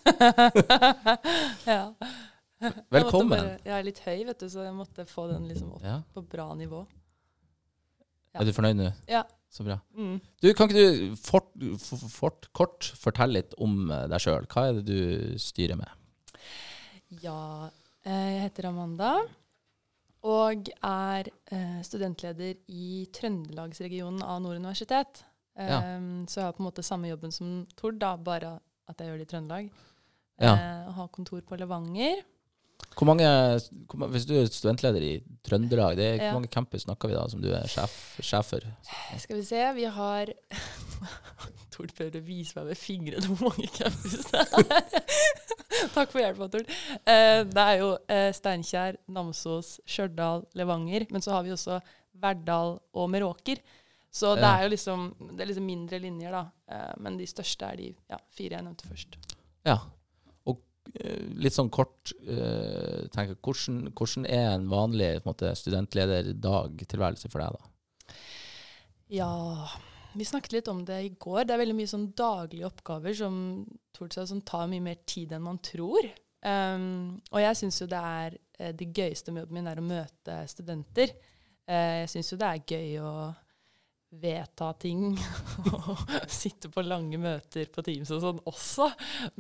[1.68, 1.94] ja.
[2.90, 3.38] Velkommen.
[3.38, 5.84] Jeg, bare- Jeg er litt høy, vet du, så jeg måtte få den liksom opp
[5.86, 6.00] Ja.
[6.14, 6.86] på bra nivå.
[8.34, 8.42] Ja.
[8.42, 8.92] Er du fornøyd nå?
[9.08, 9.24] Ja.
[9.50, 9.78] Så bra.
[9.96, 10.20] Mm.
[10.42, 11.52] Du, Kan ikke du fort,
[12.12, 14.46] fort, kort fortelle litt om eh, deg sjøl?
[14.52, 15.88] Hva er det du styrer med?
[17.24, 17.70] Ja,
[18.06, 19.16] jeg heter Amanda
[20.28, 25.22] og er eh, studentleder i Trøndelagsregionen av Nord universitet.
[25.58, 25.80] Ja.
[26.30, 28.58] Så jeg har på en måte samme jobben som Tord, da, bare
[28.90, 29.70] at jeg gjør det i Trøndelag.
[30.42, 30.52] Ja.
[30.54, 32.20] Eh, og har kontor på Levanger.
[32.98, 33.26] Hvor mange,
[34.14, 35.14] hvis du er studentleder i
[35.46, 36.32] Trøndelag, det er, Ja.
[36.32, 38.68] hvor mange campus snakker vi da som du er sjef, sjef for?
[39.18, 40.34] Skal vi se, vi har
[41.74, 45.47] Tord prøver å vise meg med fingrene hvor mange campus det er.
[45.96, 46.70] Takk for hjelpa, Tord.
[47.08, 51.08] Eh, det er jo eh, Steinkjer, Namsos, Stjørdal, Levanger.
[51.14, 51.80] Men så har vi også
[52.18, 53.62] Verdal og Meråker.
[54.18, 56.46] Så det er jo liksom, det er liksom mindre linjer, da.
[56.74, 59.18] Eh, men de største er de ja, fire jeg nevnte først.
[59.68, 59.78] Ja.
[60.50, 60.64] Og
[60.96, 67.44] eh, litt sånn kort eh, tenker, hvordan, hvordan er en vanlig en måte, studentlederdag-tilværelse for
[67.44, 68.18] deg, da?
[69.14, 69.30] Ja,
[70.18, 71.46] vi snakket litt om det i går.
[71.46, 73.36] Det er veldig mye sånn daglige oppgaver som,
[74.18, 76.08] som tar mye mer tid enn man tror.
[76.46, 79.86] Um, og jeg syns jo det er eh, det gøyeste med jobben min er å
[79.86, 81.14] møte studenter.
[81.68, 83.12] Uh, jeg syns jo det er gøy å
[84.22, 85.18] vedta ting
[85.74, 88.90] og sitte på lange møter på Teams og sånn også.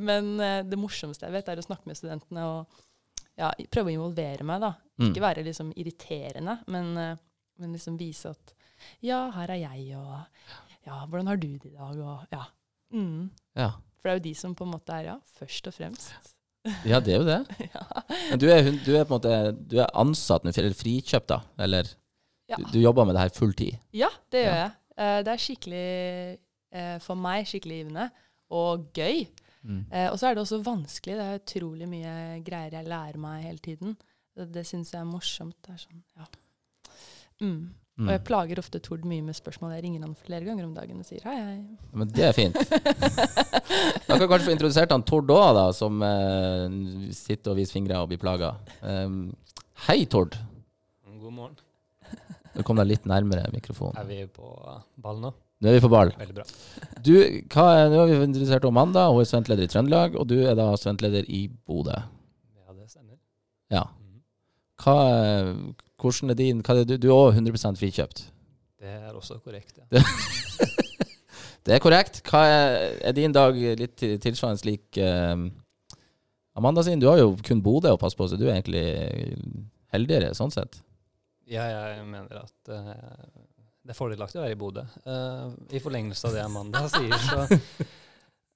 [0.03, 2.83] Men uh, det morsomste jeg vet, er å snakke med studentene og
[3.37, 4.61] ja, prøve å involvere meg.
[4.65, 4.73] da.
[4.97, 5.09] Mm.
[5.11, 7.25] Ikke være liksom irriterende, men, uh,
[7.61, 8.53] men liksom vise at
[9.05, 12.45] ja, her er jeg, og ja, hvordan har du det i dag, og ja.
[12.95, 13.29] Mm.
[13.59, 13.69] Ja.
[13.99, 16.33] For det er jo de som på en måte er, ja, først og fremst.
[16.87, 17.39] ja, det er jo det.
[17.75, 17.83] ja.
[18.31, 19.37] Men du er, du er på en måte
[19.71, 21.41] du er ansatt nå, eller frikjøpt, da?
[21.67, 21.93] Eller
[22.47, 22.55] Ja.
[22.61, 23.75] du, du jobber med det her full tid?
[23.91, 24.71] ja, det gjør jeg.
[24.97, 25.87] Eh, det er skikkelig,
[26.71, 28.05] eh, for meg, skikkelig givende
[28.55, 29.25] og gøy.
[29.67, 29.81] Mm.
[29.91, 31.17] Eh, og så er det også vanskelig.
[31.19, 32.13] Det er utrolig mye
[32.47, 33.97] greier jeg lærer meg hele tiden.
[34.37, 35.57] Det, det syns jeg er morsomt.
[35.67, 36.29] Det er sånn, ja.
[37.43, 37.73] Mm.
[37.97, 38.25] Og jeg Mm.
[38.27, 39.71] plager ofte Tord mye med spørsmål.
[39.73, 41.77] Jeg ringer han flere ganger om dagen og sier hei, hei.
[41.97, 42.53] Men det er fint.
[44.07, 47.73] Da kan vi kanskje få introdusert han Tord òg, da, som eh, sitter og viser
[47.79, 48.51] fingre og blir plaga.
[48.85, 49.33] Um,
[49.87, 50.37] hei, Tord.
[51.19, 51.57] God morgen.
[52.55, 53.97] Du kom deg litt nærmere mikrofonen.
[54.01, 54.47] Er vi på
[55.01, 55.33] ball nå?
[55.61, 56.13] Nå er vi på ball.
[56.17, 56.45] Veldig bra.
[57.01, 57.11] Du,
[57.53, 60.37] hva er, nå har vi introdusert om Amanda, hun er studentleder i Trøndelag, og du
[60.45, 61.97] er da studentleder i Bodø.
[61.97, 63.17] Ja, det stemmer.
[63.73, 63.83] Ja.
[63.89, 64.21] Mhm.
[64.85, 68.31] Hva, er- hvordan er din er Du du er også 100% frikjøpt.
[68.79, 70.01] Det er også korrekt, ja.
[71.67, 72.21] Det er korrekt.
[72.23, 75.35] Hva er, er din dag litt tilsvarende slik eh,
[76.55, 76.99] Amanda sin?
[76.99, 78.85] Du har jo kun Bodø å passe på, så du er egentlig
[79.91, 80.79] heldigere sånn sett.
[81.47, 82.93] Ja, jeg mener at uh,
[83.83, 84.83] det er fordelaktig å være i Bodø.
[85.07, 87.45] Uh, I forlengelse av det Amanda sier, så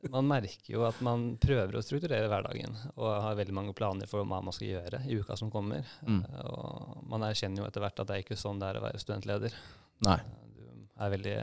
[0.09, 4.23] man merker jo at man prøver å strukturere hverdagen og har veldig mange planer for
[4.25, 5.85] hva man skal gjøre i uka som kommer.
[6.07, 6.21] Mm.
[6.25, 8.85] Eh, og man erkjenner jo etter hvert at det er ikke sånn det er å
[8.85, 9.57] være studentleder.
[10.07, 10.17] Nei.
[10.17, 11.35] Eh, Du er veldig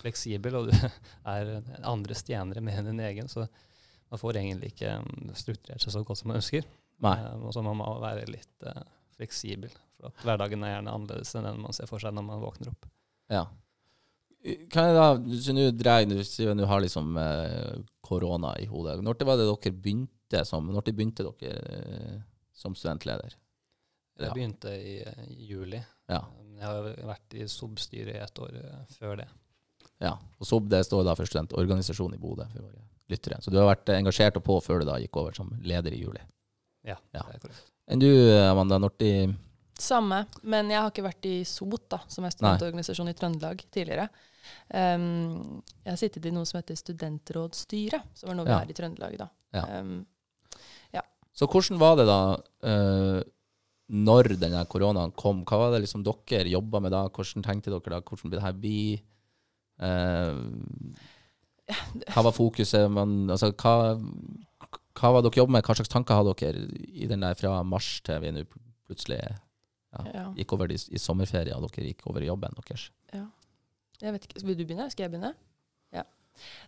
[0.00, 0.76] fleksibel, og du
[1.34, 1.50] er
[1.86, 3.44] andre stjenere med enn din egen, så
[4.10, 6.66] man får egentlig ikke mm, strukturert seg så godt som man ønsker.
[7.04, 7.16] Nei.
[7.18, 8.68] Eh, og så må man være litt
[9.16, 12.42] fleksibel, for at hverdagen er gjerne annerledes enn den man ser for seg når man
[12.42, 12.88] våkner opp.
[13.30, 13.44] Ja.
[14.72, 15.06] Kan jeg da,
[15.44, 18.98] så nå dreier du sier du har liksom eh, korona i hodet.
[19.04, 22.14] Når var det dere begynte som Når de begynte dere eh,
[22.56, 23.34] som studentleder?
[24.20, 25.80] Jeg begynte i, eh, i juli.
[26.08, 26.22] Ja.
[26.56, 29.28] Jeg har vært i SOB-styret i et år eh, før det.
[30.00, 30.14] ja.
[30.40, 32.48] Og SOB det står da for studentorganisasjon i Bodø.
[32.52, 33.40] for våre lyttere.
[33.42, 36.00] Så du har vært engasjert og på før du da gikk over som leder i
[36.00, 36.20] juli.
[36.84, 37.22] Ja, Ja.
[37.28, 37.70] det er korrekt.
[37.90, 38.08] Enn du,
[38.40, 38.78] Amanda?
[38.78, 39.36] Når de
[39.80, 44.08] Samme, men jeg har ikke vært i SOT, da, som er studentorganisasjon i Trøndelag, tidligere.
[44.74, 48.62] Um, jeg har sittet i noe som heter Studentrådsstyret, som var noe vi Ja.
[48.62, 49.28] er i Trøndelag, da.
[49.54, 49.66] Ja.
[49.80, 50.06] Um,
[51.32, 53.22] Så hvordan var det da uh,
[53.88, 55.44] når denne koronaen kom?
[55.46, 57.04] Hva var det liksom dere jobba med da?
[57.08, 58.00] Hvordan tenkte dere da?
[58.02, 59.02] Hvordan blir det her bli?
[59.80, 60.36] Uh,
[62.10, 62.90] hva var fokuset?
[62.90, 63.94] Man, altså, hva,
[64.98, 65.64] hva var dere jobba med?
[65.64, 68.44] Hva slags tanker hadde dere i den der fra mars til vi nå
[68.90, 70.24] plutselig ja, ja.
[70.36, 72.90] gikk over i, i sommerferie, og dere gikk over i jobben deres?
[74.00, 74.90] Jeg vet ikke, Vil du begynne?
[74.92, 75.34] Skal jeg begynne?
[75.92, 76.04] Ja.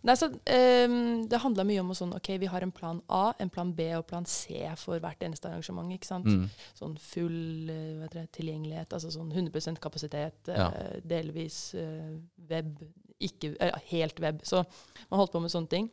[0.05, 0.97] Nei, så um,
[1.29, 3.87] Det handla mye om å sånn, ok, vi har en plan A, en plan B
[3.97, 5.91] og plan C for hvert eneste arrangement.
[5.95, 6.27] ikke sant?
[6.29, 6.45] Mm.
[6.77, 10.69] Sånn full eh, det, tilgjengelighet, altså sånn 100 kapasitet, Ja.
[10.69, 12.19] uh, delvis uh,
[12.49, 12.75] web,
[13.23, 14.43] ikke uh, helt web.
[14.43, 14.61] Så
[15.09, 15.91] man holdt på med sånne ting.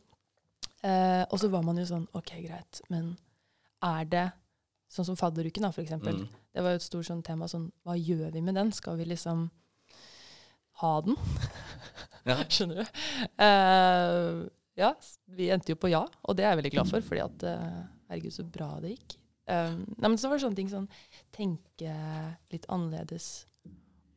[0.80, 3.10] Og så var man jo sånn OK, greit, men
[3.84, 4.26] er det
[4.90, 6.22] sånn som fadderuken, da, for eksempel.
[6.22, 6.38] Mm.
[6.54, 8.72] Det var jo et stort sånn tema sånn Hva gjør vi med den?
[8.74, 9.50] Skal vi liksom
[10.82, 11.18] ha den?
[12.28, 12.34] Ja.
[12.52, 12.98] Skjønner du?
[13.40, 14.42] Uh,
[14.76, 14.90] ja,
[15.32, 17.78] vi endte jo på ja, og det er jeg veldig glad for, fordi at uh,
[18.10, 19.14] herregud, så bra det gikk.
[19.48, 20.84] Um, nei, men så var det sånne ting sånn
[21.34, 21.94] Tenke
[22.52, 23.30] litt annerledes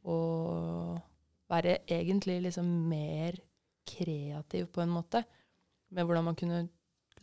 [0.03, 0.99] og
[1.49, 3.39] være egentlig liksom mer
[3.87, 5.23] kreativ på en måte.
[5.95, 6.59] Med hvordan man kunne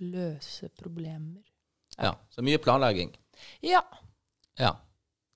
[0.00, 1.42] løse problemer.
[2.00, 3.12] Ja, så mye planlegging.
[3.60, 3.84] Ja,
[4.58, 4.74] Ja.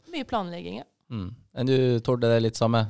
[0.08, 0.88] mye planlegging, ja.
[1.12, 1.34] Mm.
[1.54, 2.86] Enn du, er det litt samme?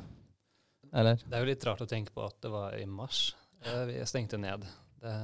[0.95, 1.19] Eller?
[1.19, 3.27] Det er jo litt rart å tenke på at det var i mars.
[3.65, 4.63] Eh, Vi stengte ned.
[5.01, 5.15] Det,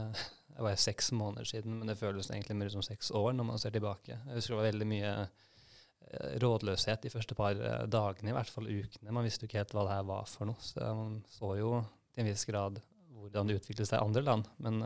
[0.52, 3.62] det var seks måneder siden, men det føles egentlig mer som seks år når man
[3.62, 4.18] ser tilbake.
[4.18, 8.52] Jeg husker det var veldig mye eh, rådløshet de første par eh, dagene, i hvert
[8.52, 9.16] fall ukene.
[9.16, 10.60] Man visste jo ikke helt hva det her var for noe.
[10.66, 11.74] Så man så jo
[12.12, 12.84] til en viss grad
[13.16, 14.48] hvordan det utviklet seg i andre land.
[14.66, 14.82] Men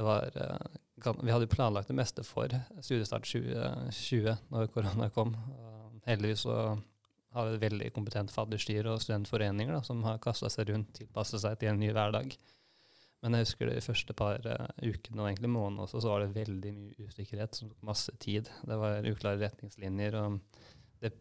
[0.00, 2.48] var Vi hadde jo planlagt det meste for
[2.80, 5.34] studiestart 2020 når korona kom.
[6.08, 6.56] Heldigvis så
[7.36, 11.60] har et veldig kompetent fadderstyre og studentforeninger da, som har kasta seg rundt, tilpassa seg
[11.60, 12.34] til en ny hverdag.
[13.20, 16.22] Men jeg husker det de første par eh, ukene og egentlig månedene også, så var
[16.24, 18.48] det veldig mye usikkerhet som tok masse tid.
[18.64, 20.38] Det var uklare retningslinjer, og
[21.04, 21.12] det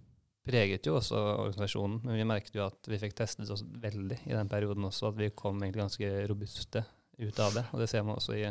[0.48, 2.00] preget jo også organisasjonen.
[2.08, 5.20] Men vi merket jo at vi fikk testet oss veldig i den perioden også, at
[5.20, 6.86] vi kom egentlig ganske robuste
[7.20, 7.66] ut av det.
[7.76, 8.48] Og det ser man også i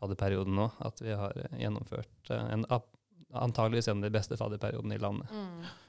[0.00, 2.93] fadderperioden nå, at vi har eh, gjennomført eh, en ap-
[3.42, 5.28] antageligvis en av de beste fadderperiodene i landet.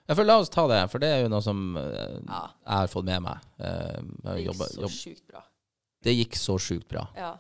[0.08, 2.78] Ja, for La oss ta det, for det er jo noe som eh, Ja, jeg
[2.82, 3.38] har fått med meg.
[3.60, 5.44] Eh, det gikk jobbet- så sjukt bra.
[6.04, 7.08] det gikk så sjukt bra.
[7.18, 7.34] Ja.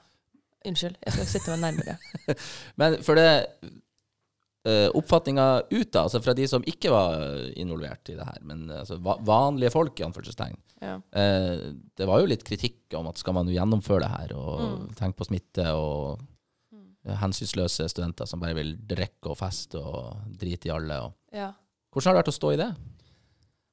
[0.65, 1.97] Unnskyld, jeg skal sitte meg nærmere.
[2.81, 3.27] Men for det
[4.65, 7.19] uh, Oppfatninga ute, altså fra de som ikke var
[7.53, 10.95] involvert i det her, men altså, va vanlige folk, i anførselstegn Ja.
[11.13, 14.59] eh, Det var jo litt kritikk om at skal man jo gjennomføre det her, og
[14.65, 14.95] Mm.
[14.97, 16.27] tenke på smitte, og Mm.
[17.05, 20.99] Hensynsløse studenter som bare vil drikke og feste og drite i alle.
[21.05, 21.13] Og.
[21.35, 21.51] ja.
[21.93, 22.71] Hvordan har det vært å stå i det?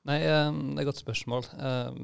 [0.06, 1.48] Nei, eh, det er et godt spørsmål.
[1.58, 1.96] Eh,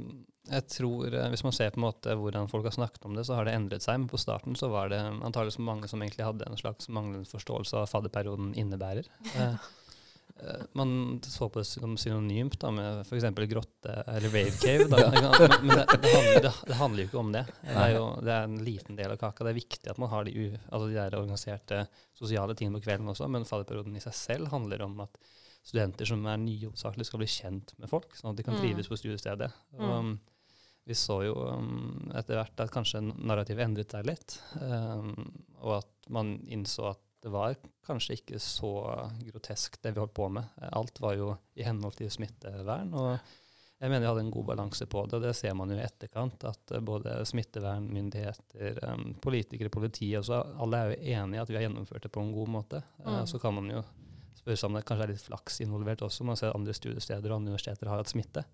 [0.48, 3.26] Jeg tror, eh, Hvis man ser på en måte hvordan folk har snakket om det,
[3.26, 3.98] så har det endret seg.
[4.00, 7.74] Men på starten så var det antakeligvis mange som egentlig hadde en slags manglende forståelse
[7.74, 9.04] av hva fadderperioden innebærer.
[10.36, 13.24] Eh, Man så på det som synonymt da, med f.eks.
[13.50, 14.86] grotte eller Wave cave.
[14.92, 15.10] Da.
[15.10, 17.44] Men, men det, det, handler, det, det handler jo ikke om det.
[17.64, 19.44] Det er jo det er en liten del av kaka.
[19.44, 21.82] Det er viktig at man har de, u, altså de der organiserte
[22.18, 25.18] sosiale tingene på kvelden også, men fallperioden i seg selv handler om at
[25.68, 28.60] studenter som er nye hovedsakelig, skal bli kjent med folk, sånn at de kan Mm.
[28.62, 29.50] trives på studiestedet.
[29.76, 29.90] Og, Mm.
[29.98, 30.20] um,
[30.88, 34.38] vi så jo um, etter hvert at kanskje narrativet endret seg litt.
[34.62, 35.10] Um,
[35.60, 38.72] og at man innså at det var kanskje ikke så
[39.26, 40.48] grotesk det vi holdt på med.
[40.70, 42.94] Alt var jo i henhold til smittevern.
[42.94, 43.18] og
[43.78, 45.84] jeg mener vi hadde en god balanse på det, og det ser man jo i
[45.84, 46.42] etterkant.
[46.50, 51.58] At uh, både smittevernmyndigheter, um, politikere, politiet også, alle er jo enige i at vi
[51.58, 52.82] har gjennomført det på en god måte.
[52.98, 53.26] Uh, Mm.
[53.30, 53.82] så kan man jo
[54.34, 56.26] spørre seg om det kanskje er litt flaks involvert også.
[56.26, 58.44] Man ser andre studiesteder og andre universiteter har hatt smitte.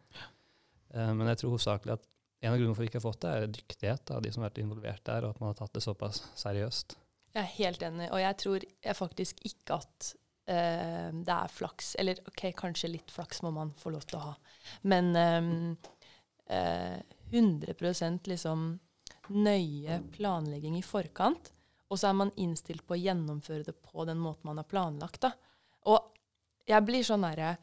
[0.95, 2.05] Men jeg tror hovedsakelig at
[2.45, 4.51] en av grunnene for vi ikke har fått det, er dyktighet av de som har
[4.51, 6.95] vært involvert der, og at man har tatt det såpass seriøst.
[7.35, 10.11] Jeg er helt enig, og jeg tror jeg faktisk ikke at
[10.51, 11.95] uh, det er flaks.
[11.99, 14.35] Eller OK, kanskje litt flaks må man få lov til å ha.
[14.87, 15.51] Men um,
[16.51, 16.99] uh,
[17.35, 18.69] 100% liksom
[19.35, 21.51] nøye planlegging i forkant,
[21.91, 25.25] og så er man innstilt på å gjennomføre det på den måten man har planlagt.
[25.27, 25.33] da.
[25.91, 26.15] Og
[26.69, 27.57] jeg blir sånn derre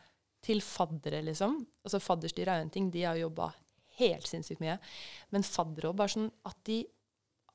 [0.43, 1.59] til faddere, liksom.
[1.85, 3.51] Altså Fadderstyret er jo en ting, de har jobba
[3.99, 4.77] helt sinnssykt mye.
[5.33, 6.81] Men faddere òg, bare sånn at de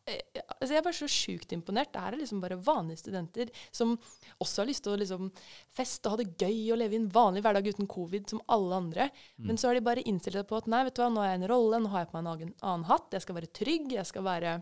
[0.07, 1.91] altså Jeg er bare så sjukt imponert.
[1.93, 3.97] Det her er liksom bare vanlige studenter som
[4.43, 5.31] også har lyst til å liksom
[5.75, 8.79] feste og ha det gøy og leve i en vanlig hverdag uten covid som alle
[8.79, 9.09] andre.
[9.43, 11.33] Men så har de bare innstilt seg på at nei, vet du hva, nå har
[11.33, 13.11] jeg en rolle, nå har jeg på meg en annen hatt.
[13.17, 14.55] Jeg skal være trygg, jeg skal være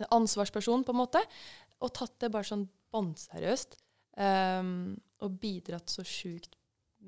[0.00, 1.22] en ansvarsperson, på en måte.
[1.84, 3.78] Og tatt det bare sånn båndseriøst.
[4.14, 6.54] Um, og bidratt så sjukt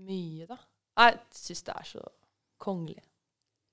[0.06, 0.58] mye, da.
[0.96, 2.04] Jeg syns det er så
[2.62, 3.02] kongelig.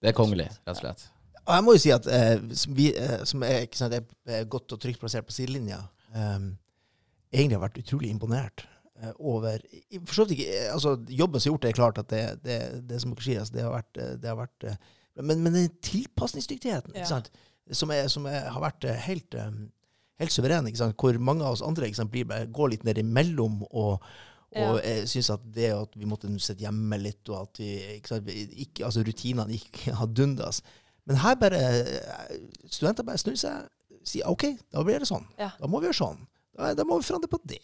[0.04, 1.06] Det er kongelig, rett og slett.
[1.44, 4.46] Og jeg må jo si at eh, som, vi, eh, som er, ikke sant, er
[4.52, 5.82] godt og trygt plassert på sidelinja,
[6.16, 6.46] eh,
[7.34, 8.66] egentlig har vært utrolig imponert
[9.02, 9.60] eh, over
[10.06, 12.60] For så vidt ikke eh, altså Jobben som er gjort, er klart at det, det,
[12.90, 14.68] det som dere sier, altså, det har vært, eh, det har vært
[15.20, 17.06] men, men den tilpasningsdyktigheten, Ja.
[17.06, 17.28] sant,
[17.72, 19.36] som, er, som er, har vært helt,
[20.20, 20.66] helt suveren,
[20.98, 24.00] hvor mange av oss andre sant, blir, går litt ned imellom og
[24.54, 28.20] og jeg synes at det at vi måtte sitte hjemme litt, og at vi, ikke
[28.30, 30.62] ikke, altså rutinene gikk ad dundas.
[31.10, 32.36] Men her bare eh,
[32.72, 33.68] Studenter bare snur seg
[34.08, 35.26] sier OK, da blir det sånn.
[35.40, 35.52] Ja.
[35.60, 36.22] Da må vi gjøre sånn.
[36.58, 37.62] Da, da må vi forandre på det.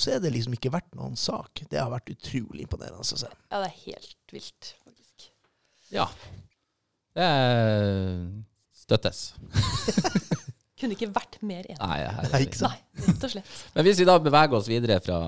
[0.00, 1.62] Så er det liksom ikke vært noen sak.
[1.70, 3.02] Det har vært utrolig imponerende.
[3.02, 3.28] Altså.
[3.50, 5.28] Ja, det er helt vilt, faktisk.
[5.94, 6.06] Ja.
[7.14, 7.28] Det
[8.82, 9.20] støttes.
[10.80, 11.78] Kunne ikke vært mer enig.
[11.82, 12.46] Nei, her er Nei, vi.
[12.48, 12.84] ikke sant?
[12.96, 13.56] Nei, rett og slett.
[13.74, 15.18] Men hvis vi da beveger oss videre fra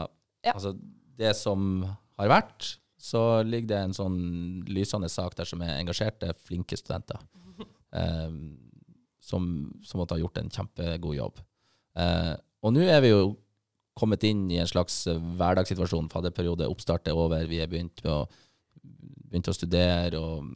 [0.43, 0.55] Ja.
[0.57, 0.73] altså,
[1.21, 1.83] det som
[2.19, 2.73] har vært,
[3.03, 4.19] så ligger det en sånn
[4.71, 7.23] lysende sak der som er engasjerte, flinke studenter.
[7.93, 8.37] Eh,
[9.21, 9.43] som,
[9.85, 11.43] som måtte ha gjort en kjempegod jobb.
[12.01, 12.31] Eh,
[12.65, 13.35] og nå er vi jo
[13.93, 16.09] kommet inn i en slags hverdagssituasjon.
[16.09, 18.23] Fadderperiode, oppstart er over, vi er begynt, å,
[19.29, 20.49] begynt å studere, og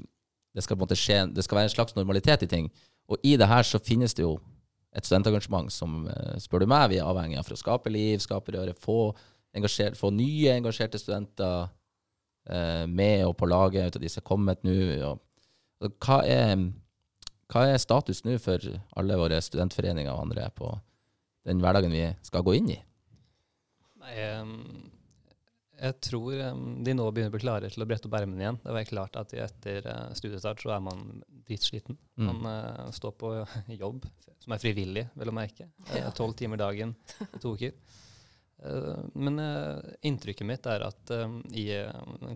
[0.57, 2.71] det skal, på en måte skje, det skal være en slags normalitet i ting.
[3.13, 4.39] Og i det her så finnes det jo
[4.97, 8.19] et studentengasjement som, eh, spør du meg, vi er avhengig av for å skape liv,
[8.25, 9.13] skape røre, få,
[10.01, 11.69] få nye engasjerte studenter
[12.47, 14.77] med og på laget ut av de som er kommet nå.
[15.99, 16.53] Hva, er,
[17.51, 18.63] hva er status nå for
[18.97, 20.71] alle våre studentforeninger og andre på
[21.47, 22.79] den hverdagen vi skal gå inn i?
[24.05, 24.15] Nei,
[25.77, 28.59] jeg tror de nå begynner å bli klare til å brette opp ermene igjen.
[28.63, 31.03] Det var klart at etter eh, studiestart så er man
[31.49, 31.99] dritsliten.
[32.17, 32.31] Mm.
[32.31, 33.33] Man eh, står på
[33.83, 34.07] jobb,
[34.41, 35.69] som er frivillig, vel å merke.
[36.17, 37.77] Tolv timer dagen i to uker.
[38.65, 41.67] Eh, men eh, inntrykket mitt er at eh, i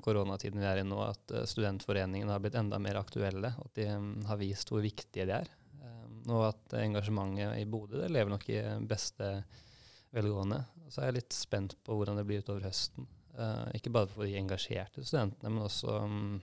[0.05, 3.89] koronatiden vi er i nå, at studentforeningene har blitt enda mer aktuelle, at de
[4.29, 5.57] har vist hvor viktige de er.
[6.29, 9.31] Og at engasjementet i Bodø det lever nok i beste
[10.13, 10.59] velgående.
[10.93, 13.07] Så er jeg litt spent på hvordan det blir utover høsten.
[13.73, 16.35] Ikke bare for de engasjerte studentene, men også um,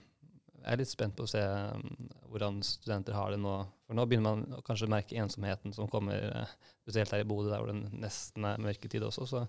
[0.68, 1.84] jeg er litt spent på å se um,
[2.28, 3.54] hvordan studenter har det nå.
[3.88, 6.50] For nå begynner man å kanskje merke ensomheten som kommer, eh,
[6.82, 9.24] spesielt her i Bodø, der hvor det nesten er mørketid også.
[9.30, 9.46] Så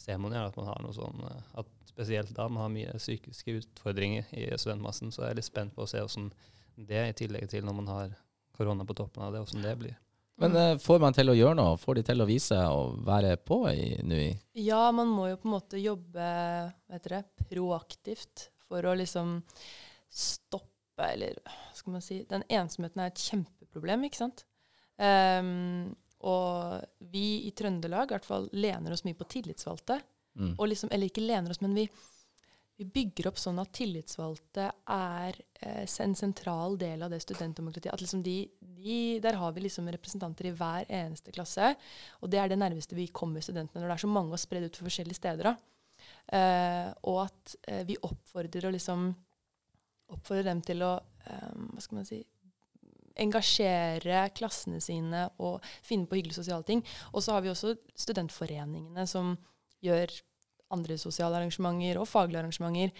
[0.00, 2.94] ser man gjerne at man har noe sånn eh, at spesielt da man har mye
[2.96, 5.12] psykiske utfordringer i studentmassen.
[5.12, 6.32] Så jeg er litt spent på å se hvordan
[6.88, 8.16] det, i tillegg til når man har
[8.56, 10.00] korona på toppen av det, hvordan det blir.
[10.40, 11.76] Men eh, får man til å gjøre noe?
[11.84, 14.32] Får de til å vise og være på i, nå i
[14.64, 19.42] Ja, man må jo på en måte jobbe hva heter det, proaktivt for å liksom
[20.12, 21.38] stoppe, eller
[21.74, 24.44] skal man si Den ensomheten er et kjempeproblem, ikke sant?
[25.00, 29.98] Um, og vi i Trøndelag i hvert fall lener oss mye på tillitsvalgte.
[30.38, 30.54] mm.
[30.60, 31.88] Liksom, eller ikke lener oss, men vi,
[32.78, 37.90] vi bygger opp sånn at tillitsvalgte er eh, en sentral del av det studentdemokratiet.
[37.94, 41.74] At liksom de, de, der har vi liksom representanter i hver eneste klasse.
[42.22, 44.68] Og det er det nærmeste vi kommer studentene når det er så mange og spredd
[44.68, 45.52] ut for forskjellige steder.
[46.32, 49.10] Eh, og at eh, vi oppfordrer, og liksom,
[50.10, 50.94] oppfordrer dem til å
[51.26, 52.22] eh, hva skal man si,
[53.22, 56.80] engasjere klassene sine og finne på hyggelige sosiale ting.
[57.12, 59.34] Og så har vi også studentforeningene som
[59.84, 60.12] gjør
[60.72, 62.94] andre sosiale arrangementer og faglige arrangementer.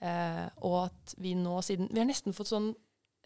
[0.00, 2.70] Eh, og at vi nå siden Vi har nesten fått sånn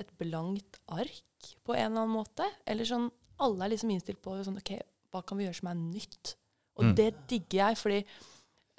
[0.03, 2.49] et blankt ark på en eller annen måte.
[2.67, 4.73] Eller sånn Alle er liksom innstilt på sånn OK,
[5.11, 6.37] hva kan vi gjøre som er nytt?
[6.77, 6.95] Og Mm.
[6.99, 8.05] det digger jeg, fordi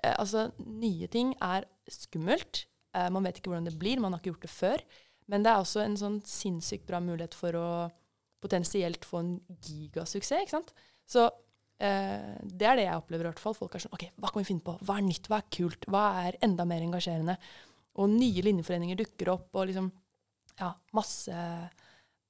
[0.04, 2.66] eh, altså, nye ting er skummelt.
[2.96, 4.84] Eh, man vet ikke hvordan det blir, man har ikke gjort det før.
[5.32, 7.68] Men det er også en sånn sinnssykt bra mulighet for å
[8.46, 9.32] potensielt få en
[9.66, 10.74] gigasuksess, ikke sant?
[11.10, 11.24] Så
[11.82, 13.56] eh, det er det jeg opplever i hvert fall.
[13.58, 14.76] Folk er sånn OK, hva kan vi finne på?
[14.86, 15.30] Hva er nytt?
[15.32, 15.88] Hva er kult?
[15.90, 17.38] Hva er enda mer engasjerende?
[18.02, 19.92] Og nye linjeforeninger dukker opp, og liksom
[20.56, 21.36] Ja, masse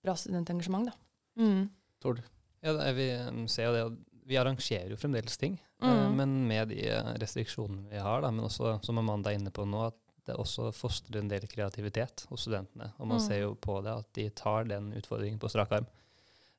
[0.01, 0.95] bra studentengasjement, da.
[1.38, 1.68] Mm.
[2.01, 2.24] Tord?
[2.66, 3.84] Ja, er, vi um, ser jo det.
[4.26, 5.59] Vi arrangerer jo fremdeles ting.
[5.84, 6.16] eh, Mm.
[6.16, 6.88] Men med de
[7.22, 10.72] restriksjonene vi har, da, men også, som Amanda er inne på nå, at det også
[10.74, 12.92] fostrer en del kreativitet hos studentene.
[13.00, 13.26] Og man Mm.
[13.28, 15.86] ser jo på det at de tar den utfordringen på strak arm.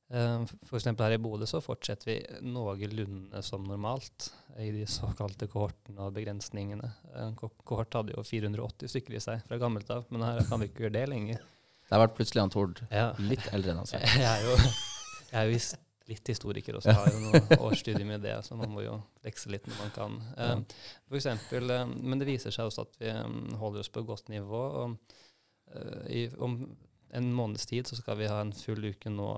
[0.09, 0.53] F.eks.
[0.69, 5.99] For eksempel her i Bodø så fortsetter vi noenlunde som normalt i de såkalte kohortene
[5.99, 6.93] og begrensningene.
[7.19, 10.69] En kohort hadde jo 480 stykker i seg fra gammelt av, men her kan vi
[10.71, 11.43] ikke gjøre det lenger.
[11.89, 13.13] Det har vært plutselig han Tord Ja.
[13.19, 14.07] litt eldre enn han selv.
[14.15, 14.57] Jeg er jo,
[15.33, 15.59] jeg er jo
[16.07, 18.97] litt historiker også har jo noen års med det, så man må jo
[19.27, 20.19] lekse litt når man kan.
[20.39, 23.23] Eh, for eksempel, eh, men det viser seg også at vi eh,
[23.61, 24.63] holder oss på godt nivå.
[24.83, 25.17] og
[25.75, 26.61] eh, i, Om
[27.17, 29.29] en måneds tid så skal vi ha en full uke nå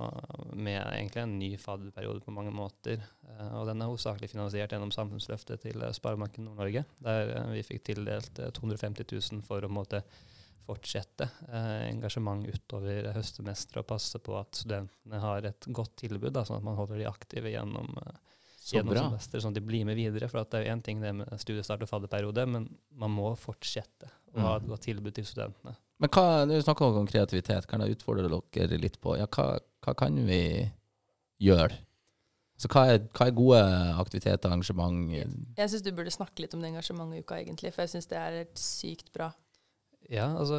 [0.56, 3.02] med egentlig en ny fadderperiode på mange måter.
[3.28, 7.84] Eh, og den er hovedsakelig finansiert gjennom Samfunnsløftet til eh, Sparebanken Nord-Norge, der vi fikk
[7.90, 10.02] tildelt eh, 250 000 for å måtte
[10.66, 16.42] fortsette eh, engasjement utover høstsemesteret og passe på at studentene har et godt tilbud, da,
[16.44, 18.18] sånn at man holder de aktive gjennom, eh,
[18.61, 19.04] Så gjennom bra.
[19.09, 20.28] semesteret, sånn at de blir med videre.
[20.28, 23.30] For at det er jo én ting det med studiestart og fadderperiode, men man må
[23.38, 24.68] fortsette å ha et Mm.
[24.68, 25.76] godt tilbud til studentene.
[25.98, 29.59] Men hva, når vi snakker om kreativitet, kan jeg utfordre dere litt på ja, hva,
[29.82, 30.70] hva kan vi
[31.40, 31.72] gjøre?
[32.59, 33.59] Så hva er, hva er gode
[34.02, 35.12] aktiviteter, engasjement?
[35.56, 38.09] Jeg syns du burde snakke litt om det engasjementet i uka, egentlig, for jeg syns
[38.11, 39.28] det er et sykt bra.
[40.09, 40.57] Ja, altså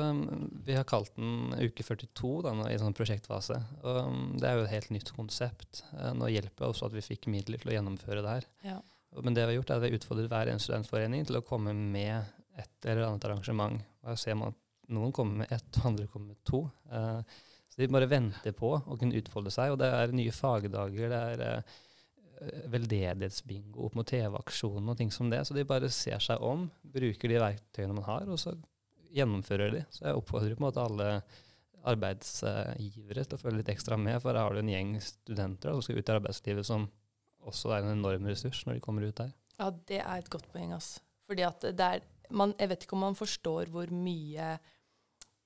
[0.65, 3.57] vi har kalt den uke 42 da, i i sånn prosjektfase.
[3.81, 5.83] Og um, det er jo et helt nytt konsept.
[5.97, 8.49] Eh, Nå hjelper det også at vi fikk midler til å gjennomføre det her.
[8.67, 8.77] Ja.
[9.25, 11.45] Men det vi har gjort er at vi har utfordret hver en studentforening til å
[11.45, 12.29] komme med
[12.59, 13.81] et eller annet arrangement.
[14.03, 16.63] Og jeg ser man at noen kommer med ett, og andre kommer med to.
[16.91, 17.37] Eh,
[17.69, 19.73] så de bare venter på å kunne utfolde seg.
[19.73, 21.77] Og det er nye fagdager, det er eh,
[22.71, 25.41] veldedighetsbingo opp mot TV-aksjonen og ting som det.
[25.47, 28.53] Så de bare ser seg om, bruker de verktøyene man har, og så
[29.15, 29.83] gjennomfører de.
[29.93, 31.09] Så jeg oppfordrer på en måte alle
[31.89, 35.75] arbeidsgivere til å følge litt ekstra med, for her har du en gjeng studenter da,
[35.75, 36.87] som skal ut i arbeidslivet, som
[37.49, 39.31] også er en enorm ressurs når de kommer ut der.
[39.59, 40.97] Ja, det er et godt poeng, ass.
[41.29, 44.55] Fordi at det er man, Jeg vet ikke om man forstår hvor mye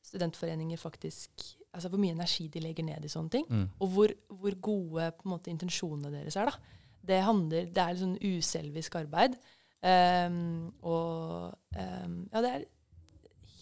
[0.04, 3.46] studentforeninger faktisk Altså hvor mye energi de legger ned i sånne ting.
[3.50, 3.64] Mm.
[3.82, 6.52] Og hvor, hvor gode måte, intensjonene deres er.
[6.52, 6.76] da.
[7.02, 9.40] Det handler, det er litt sånn uselvisk arbeid.
[9.82, 12.68] Um, og um, ja, det er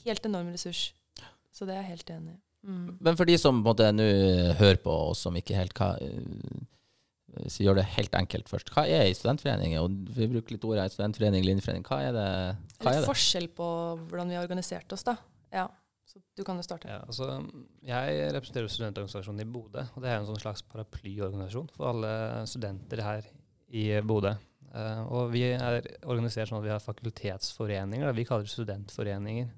[0.06, 0.92] helt enorm ressurs.
[1.52, 2.40] Så det er jeg helt enig i.
[2.68, 2.98] Mm.
[3.02, 4.06] Men for de som på nå
[4.60, 8.72] hører på, og som ikke helt hva, eh, så gjør det helt enkelt først.
[8.76, 9.78] Hva er ei studentforening?
[9.82, 11.86] Og vi bruker litt ordet studentforening, linjeforening.
[11.88, 12.30] Hva er det?
[12.82, 13.10] Hva er Litt det?
[13.10, 13.70] forskjell på
[14.10, 15.16] hvordan vi har organisert oss, da.
[15.52, 15.68] Ja,
[16.08, 16.92] så du kan jo starte.
[16.92, 17.40] Ja, altså,
[17.88, 22.14] jeg representerer studentorganisasjonen i Bodø, og det er en sånn slags paraplyorganisasjon for alle
[22.52, 23.30] studenter her
[23.72, 24.36] i Bodø.
[24.72, 28.16] Uh, og vi er organisert sånn at vi har fakultetsforeninger, da.
[28.16, 29.50] vi kaller det studentforeninger.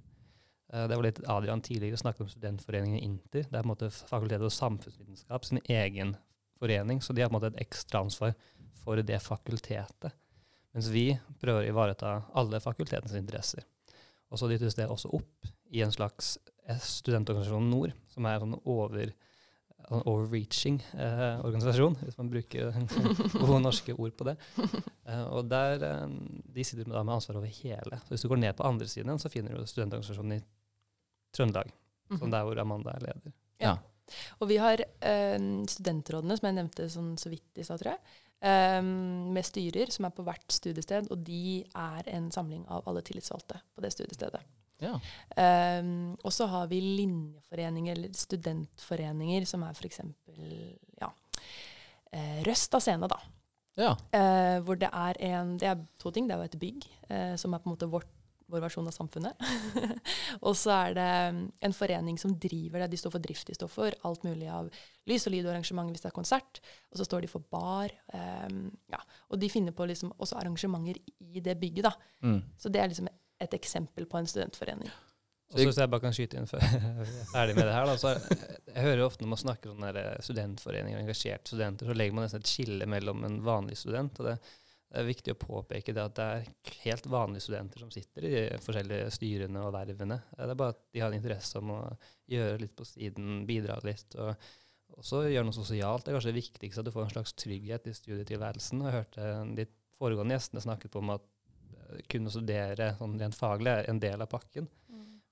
[0.73, 3.45] Eh, det var litt Adrian tidligere snakket om studentforeningen Inter.
[3.49, 6.15] Det er på en måte Fakultetet for samfunnsvitenskap sin egen
[6.59, 8.33] forening, så de har på en måte et ekstra ansvar
[8.83, 10.15] for det fakultetet.
[10.73, 11.11] Mens vi
[11.41, 13.65] prøver å ivareta alle fakultetens interesser.
[14.33, 18.47] Og så dyttes det også opp i en slags eh, studentorganisasjon Nord, som er en
[18.47, 19.13] sånn over,
[19.83, 22.73] en overreaching eh, organisasjon, hvis man bruker
[23.43, 24.35] gode norske ord på det.
[24.57, 26.17] Eh, og der, eh,
[26.55, 28.01] De sitter med, med ansvar over hele.
[28.07, 30.43] Så Hvis du går ned på andre siden, så finner du studentorganisasjonen i
[31.33, 31.71] Trøndelag,
[32.11, 32.19] Mhm.
[32.19, 33.33] som der hvor Amanda er leder.
[33.59, 33.77] Ja.
[34.41, 34.77] Og vi har
[35.37, 37.99] um, studentrådene, som jeg nevnte sånn så vidt i stad, tror jeg.
[38.43, 43.01] um, med styrer som er på hvert studiested, og de er en samling av alle
[43.01, 44.41] tillitsvalgte på det studiestedet.
[44.83, 44.97] Ja.
[45.79, 50.01] Um, og så har vi linjeforeninger, eller studentforeninger, som er f.eks.
[50.99, 51.09] Ja,
[52.11, 53.19] eh, Røst av scene, da.
[53.79, 53.93] ja.
[54.13, 56.27] Uh, hvor det er en Det er to ting.
[56.27, 58.09] Det er jo et bygg, uh, som er på en måte vårt,
[58.53, 59.45] vår versjon av samfunnet.
[60.47, 62.91] og så er det mm, en forening som driver det.
[62.93, 64.69] De står for drift, de står for alt mulig av
[65.09, 66.61] lys og lyd og arrangement hvis det er konsert.
[66.93, 67.93] Og så står de for bar.
[68.13, 69.01] Um, ja.
[69.33, 71.95] Og de finner på liksom også arrangementer i det bygget, da.
[72.25, 72.39] Mm.
[72.59, 73.09] Så det er liksom
[73.43, 74.93] et eksempel på en studentforening.
[75.53, 77.85] Og så Hvis jeg bare kan skyte inn før jeg er ferdig med det her,
[77.85, 79.83] da, så jeg hører jo ofte når man snakker om
[80.25, 84.17] studentforeninger og engasjerte studenter, så legger man nesten et skille mellom en vanlig student.
[84.21, 84.37] og det
[84.93, 86.49] Det er viktig å påpeke det at det er
[86.83, 90.17] helt vanlige studenter som sitter i de forskjellige styrene og vervene.
[90.29, 91.79] Det er bare at de har en interesse om å
[92.29, 94.13] gjøre litt på siden, bidra litt.
[94.21, 94.37] og
[94.99, 96.03] også gjøre noe sosialt.
[96.05, 98.85] Det er kanskje det viktigste, at du får en slags trygghet i studietilværelsen.
[98.85, 99.21] Jeg hørte
[99.57, 99.65] de
[99.97, 101.25] foregående gjestene snakket på om at
[101.73, 104.65] eh, kunne studere sånn rent faglig er en del av pakken.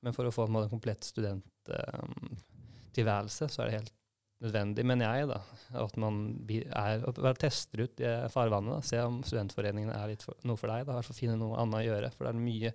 [0.01, 3.93] Men for å få en komplett studenttilværelse, så er det helt
[4.41, 5.39] nødvendig, mener jeg, da,
[5.83, 7.03] at man er,
[7.39, 8.79] tester ut det farvannet.
[8.79, 8.87] Da.
[8.89, 10.87] Se om studentforeningene er litt for, noe for deg.
[10.87, 10.95] Da.
[10.95, 12.11] I hvert fall finne noe annet å gjøre.
[12.15, 12.71] For det er mye,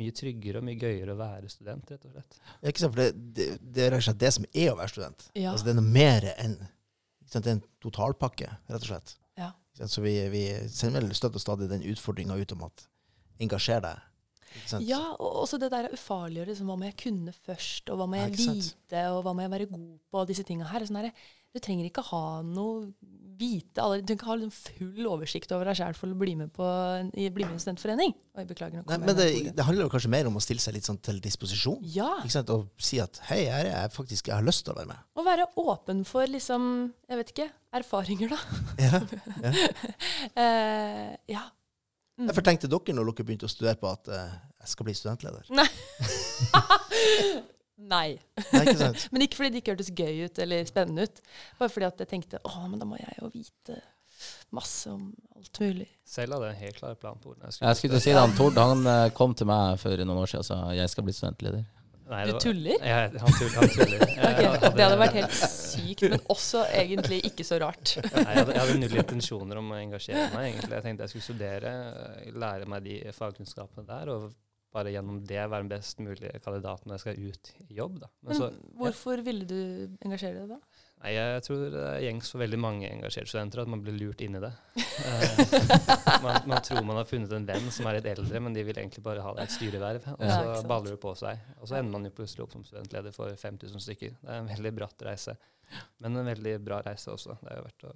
[0.00, 2.40] mye tryggere og mye gøyere å være student, rett og slett.
[2.60, 2.96] Ja, ikke sant?
[2.96, 5.28] For det, det, det er rett og slett det som er å være student.
[5.34, 5.52] Ja.
[5.52, 7.46] Altså, det er noe mer enn ikke sant?
[7.46, 9.16] Det er en totalpakke, rett og slett.
[9.38, 9.52] Ja.
[9.76, 12.86] Så vi, vi sender vel støtt og stadig den utfordringa ut om at
[13.42, 14.04] engasjer deg.
[14.84, 18.08] Ja, og også det der å ufarliggjøre liksom, hva må jeg kunne først, og hva
[18.10, 20.86] må jeg ja, vite, og hva må jeg være god på, og disse tinga her.
[20.86, 21.12] Sånn der,
[21.56, 22.90] du trenger ikke ha noe
[23.36, 26.52] vite Du trenger ikke ha liksom full oversikt over deg sjøl for å bli med,
[26.56, 26.66] på,
[27.12, 28.14] i, bli med i en studentforening.
[28.36, 28.84] Oi, beklager.
[28.88, 29.26] Nei, men det,
[29.56, 31.82] det handler jo kanskje mer om å stille seg litt sånn til disposisjon.
[31.92, 32.14] Ja.
[32.24, 35.04] Og si at hei, her er jeg faktisk, jeg har lyst til å være med.
[35.16, 36.70] Å være åpen for liksom,
[37.10, 38.40] jeg vet ikke, erfaringer, da.
[38.86, 39.04] Ja.
[40.36, 41.42] Eh, ja.
[42.16, 42.30] Mm.
[42.30, 45.50] Derfor tenkte dere når dere begynte å studere på at uh, jeg skal bli studentleder.
[45.52, 45.68] Nei.
[47.76, 48.06] Nei,
[48.56, 48.88] ikke?
[49.12, 51.20] Men ikke fordi det ikke hørtes gøy ut eller spennende ut.
[51.58, 53.76] Bare fordi at jeg tenkte å, men da må jeg jo vite
[54.56, 55.88] masse om alt mulig.
[56.08, 58.14] Selv hadde jeg en helt klar plan på hvordan jeg Jeg skulle til å si
[58.14, 60.92] det, han Tord han eh, kom til meg for noen år siden og sa jeg
[60.92, 61.66] skal bli studentleder.
[62.06, 62.78] Nei, Du tuller?
[62.86, 63.56] Ja, han tuller.
[63.58, 64.04] Han tuller.
[64.16, 67.96] Jeg hadde- Det hadde vært helt sykt, men også egentlig ikke så rart.
[68.04, 70.52] Nei, jeg hadde, jeg hadde null intensjoner om å engasjere meg.
[70.52, 70.74] egentlig.
[70.78, 71.72] Jeg tenkte jeg skulle studere,
[72.22, 74.28] eh, lære meg de fagkunnskapene der, og
[74.76, 77.98] bare gjennom det være den best mulige kandidaten når jeg skal ut i jobb.
[78.02, 78.10] Da.
[78.22, 79.58] Men Men så, hvorfor ville du
[80.04, 80.58] engasjere deg da?
[81.02, 84.20] Nei, jeg tror det er gjengs for veldig mange engasjerte studenter at man blir lurt
[84.26, 84.52] inn i det.
[84.96, 85.40] Eh,
[86.24, 88.78] man, man tror man har funnet en venn som er litt eldre, men de vil
[88.80, 90.06] egentlig bare ha deg et styreverv.
[90.14, 91.42] Og så ja, baller det på seg.
[91.60, 94.14] Og så ender man jo plutselig opp som studentleder for 5000 stykker.
[94.22, 95.34] Det er en veldig bratt reise.
[96.00, 97.36] Men en veldig bra reise også.
[97.42, 97.94] Det er jo verdt å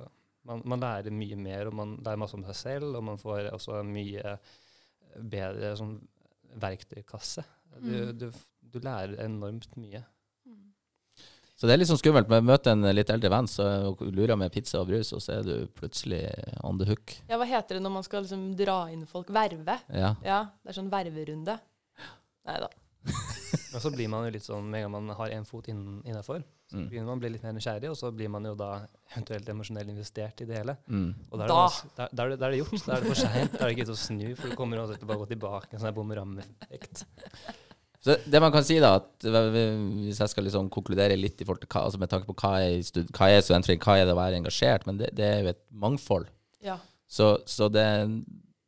[0.51, 3.48] man, man lærer mye mer, og man lærer masse om seg selv, og man får
[3.57, 4.36] også mye
[5.32, 5.96] bedre sånn,
[6.61, 7.44] verktøykasse.
[7.80, 8.18] Du, Mm.
[8.18, 8.30] du,
[8.74, 10.05] du lærer enormt mye.
[11.61, 12.28] Så det er litt sånn skummelt.
[12.32, 13.64] Men møte en litt eldre venn, så
[14.00, 16.22] lurer med pizza og brus, og så er du plutselig
[16.64, 17.18] on the hook.
[17.28, 19.28] Ja, Hva heter det når man skal liksom dra inn folk?
[19.28, 19.76] Verve?
[19.92, 20.14] Ja.
[20.24, 21.58] Ja, det er sånn ververunde.
[22.48, 22.70] Nei da.
[23.74, 26.40] og så blir man jo litt sånn, med en gang man har én fot innafor,
[26.70, 26.84] så Mm.
[26.88, 28.66] begynner man å bli litt mer nysgjerrig, og så blir man jo da
[29.11, 30.76] eventuelt emosjonelt investert i det hele.
[30.86, 31.08] Mm.
[31.32, 31.64] Og da er, Da.
[31.66, 32.84] Det, da, da, er det, da er det gjort.
[32.86, 33.52] Da er det for seint.
[33.56, 35.28] Da er det ikke ut å snu, for du kommer uansett til å bare gå
[35.32, 35.74] tilbake.
[35.74, 37.02] En sånn bumerang-effekt.
[38.01, 41.82] Så det man kan si da, at hvis jeg skal liksom konkludere litt til hva,
[41.82, 44.38] altså med tanke på hva er, stud, hva er studentforening, hva er det å være
[44.40, 46.30] engasjert, men det, det er jo et mangfold.
[46.64, 46.78] Ja.
[47.11, 47.84] Så, så det,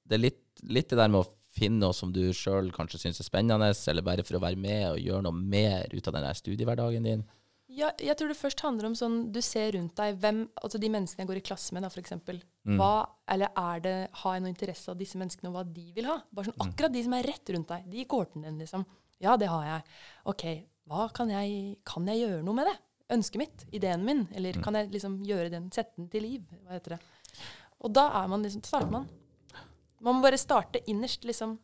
[0.04, 3.20] det er litt, litt det der med å finne noe som du sjøl kanskje syns
[3.20, 6.26] er spennende, eller bare for å være med og gjøre noe mer ut av den
[6.28, 7.24] der studiehverdagen din.
[7.72, 10.90] Ja, jeg tror det først handler om sånn du ser rundt deg, hvem, altså de
[10.92, 12.42] menneskene jeg går i klasse med, da, eksempel.
[12.68, 12.76] Mm.
[12.76, 12.90] Hva,
[13.32, 16.18] eller er det, har jeg noe interesse av disse menneskene, og hva de vil ha?
[16.28, 16.66] Bare sånn, Mm.
[16.66, 18.84] Akkurat de som er rett rundt deg, de kohorten din, liksom.
[19.22, 19.82] Ja, det har jeg.
[20.32, 20.44] Ok,
[20.90, 22.76] hva kan jeg, kan jeg gjøre noe med det?
[23.12, 23.64] Ønsket mitt?
[23.72, 24.24] Ideen min?
[24.34, 24.62] Eller Mm.
[24.64, 26.42] kan jeg liksom gjøre den, sette den til liv?
[26.64, 27.00] Hva heter det?
[27.82, 29.08] Og da er man liksom, starter man.
[30.00, 31.58] Man må bare starte innerst, liksom.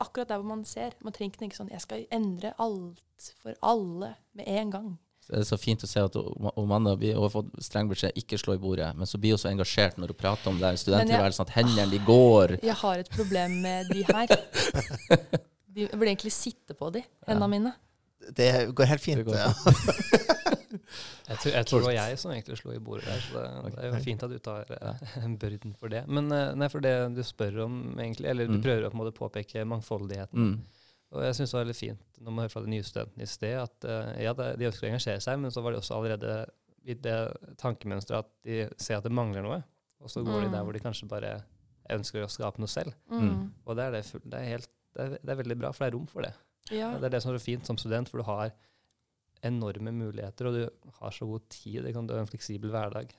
[0.00, 0.92] Akkurat der hvor man ser.
[1.00, 4.98] Man trenger ikke tenke sånn Jeg skal endre alt for alle med en gang.
[5.22, 6.16] Så det er så fint å se at
[6.56, 9.96] Amanda har fått streng beskjed ikke slå i bordet, men så blir hun så engasjert
[9.98, 12.56] når hun prater om det studenttilværelsen at hendene de går.
[12.62, 14.26] Jeg har et problem med de her.
[15.76, 17.72] De, jeg burde egentlig sitte på de, hendene mine.
[18.36, 19.20] Det går helt fint.
[19.20, 19.50] Det går ja.
[21.26, 23.70] Jeg tror, jeg tror det var jeg som egentlig slo i bordet der, så det,
[23.74, 26.02] det er jo fint at du tar eh, børden for det.
[26.06, 28.62] Men eh, nei, for det du spør om, egentlig, eller du Mm.
[28.62, 30.52] prøver å på en måte påpeke mangfoldigheten.
[30.52, 30.84] Mm.
[31.16, 33.30] Og jeg syns det var veldig fint når man hører fra de nye studentene i
[33.30, 36.36] sted, at eh, ja, de ønsker å engasjere seg, men så var de også allerede
[36.86, 37.18] i det
[37.62, 39.58] tankemønsteret at de ser at det mangler noe.
[40.02, 40.54] Og så går de Mm.
[40.58, 41.34] der hvor de kanskje bare
[41.90, 42.94] ønsker å skape noe selv.
[43.10, 43.50] Mm.
[43.66, 45.90] Og det er, det, det, er helt, det, er, det er veldig bra, for det
[45.92, 46.32] er rom for det.
[46.74, 46.90] Ja.
[46.98, 48.50] Det er det som er så fint som student, for du har
[49.46, 51.82] enorme muligheter, og du har så god tid.
[51.84, 53.12] det kan Du har en fleksibel hverdag.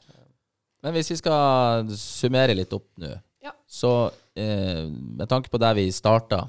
[0.83, 3.53] Men hvis vi skal summere litt opp nå, Ja.
[3.69, 6.47] så eh, med tanke på der vi starta,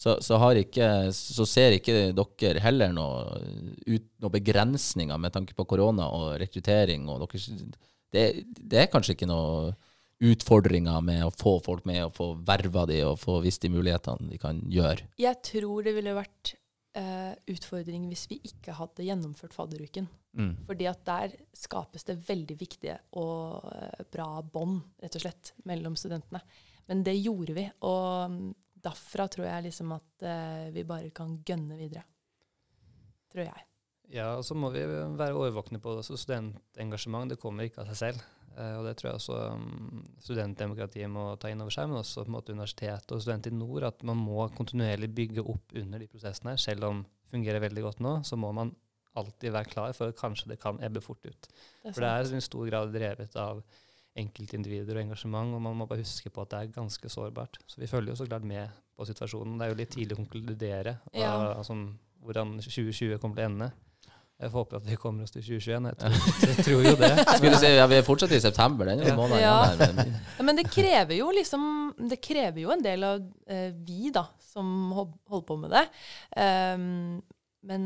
[0.00, 5.66] så, så, har ikke, så ser ikke dere heller noen noe begrensninger med tanke på
[5.68, 7.04] korona og rekruttering.
[7.12, 7.66] Og dere,
[8.10, 9.74] det, det er kanskje ikke noe
[10.20, 14.28] utfordringer med å få folk med og få verva de og få vist de mulighetene
[14.30, 15.08] de kan gjøre.
[15.20, 16.54] Jeg tror det ville vært
[16.98, 20.08] uh, utfordring hvis vi ikke hadde gjennomført fadderuken.
[20.36, 20.52] Mm.
[20.68, 25.96] Fordi at der skapes det veldig viktige og uh, bra bånd, rett og slett, mellom
[25.98, 26.42] studentene.
[26.90, 28.46] Men det gjorde vi, og mm,
[28.82, 32.04] derfra tror jeg liksom at uh, vi bare kan gønne videre.
[33.30, 33.66] Tror jeg.
[34.10, 36.04] Ja, og så må vi være årvåkne på det.
[36.06, 38.24] Så studentengasjement det kommer ikke av seg selv.
[38.58, 42.24] Eh, og det tror jeg også um, studentdemokratiet må ta inn over seg, men også
[42.24, 43.86] på en måte universitetet og studenter i nord.
[43.88, 46.62] At man må kontinuerlig bygge opp under de prosessene her.
[46.62, 48.74] Selv om det fungerer veldig godt nå, så må man
[49.18, 51.48] alltid være klar for at kanskje det kan ebbe fort ut.
[51.82, 53.62] Det For det er i stor grad drevet av
[54.20, 57.60] enkeltindivider og engasjement, og man må bare huske på at det er ganske sårbart.
[57.70, 59.58] Så vi følger jo så klart med på situasjonen.
[59.58, 61.54] Det er jo litt tidlig å konkludere Ja.
[61.54, 61.76] altså,
[62.20, 63.70] hvordan 2020 kommer til å ende.
[64.40, 65.88] Jeg får håpe at vi kommer oss til 2021.
[65.90, 66.14] Jeg tror,
[66.48, 67.10] jeg tror jo det.
[67.36, 68.88] Skulle si, ja, Vi er fortsatt i september.
[68.88, 69.16] Den Ja.
[69.18, 69.56] måneden Ja.
[69.96, 74.10] Men, Ja, men det krever jo liksom Det krever jo en del av eh, vi,
[74.14, 74.66] da, som
[74.96, 75.84] holder på med det.
[76.40, 77.20] Um,
[77.68, 77.82] men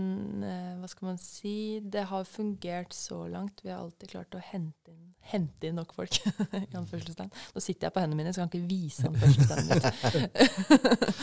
[0.46, 3.58] eh, hva skal man si Det har fungert så langt.
[3.64, 6.20] Vi har alltid klart å hente inn, hente inn nok folk.
[6.74, 11.14] Nå sitter jeg på hendene mine, så kan jeg ikke vise anførselstegnet mitt.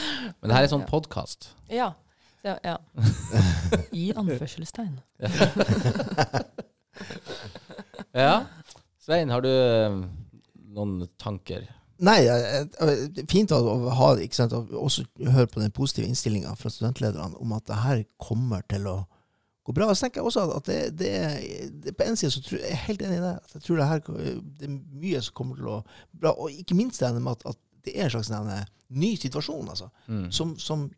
[0.41, 1.53] men det her er sånn podkast.
[1.81, 1.93] Ja.
[2.43, 2.77] Ja, ja.
[4.03, 4.99] I anførselstegn.
[8.11, 8.45] Ja.
[8.99, 9.93] Svein, har du eh,
[10.75, 11.63] noen tanker?
[12.01, 12.17] Nei,
[13.29, 13.61] fint å
[13.93, 18.01] ha ikke sant, også høre på den positive innstillinga fra studentlederne om at det her
[18.21, 18.95] kommer til å
[19.67, 19.87] gå bra.
[19.87, 21.11] Og så tenker jeg også at det, det,
[21.83, 23.35] det På en side så tror jeg er helt enig i det.
[23.37, 25.77] At jeg tror det her det er mye som kommer til å
[26.11, 26.33] bra.
[26.33, 28.49] Og ikke minst det med at, at det er en slags en,
[28.91, 29.87] ny situasjon, altså.
[30.11, 30.25] Mm.
[30.35, 30.89] Som, som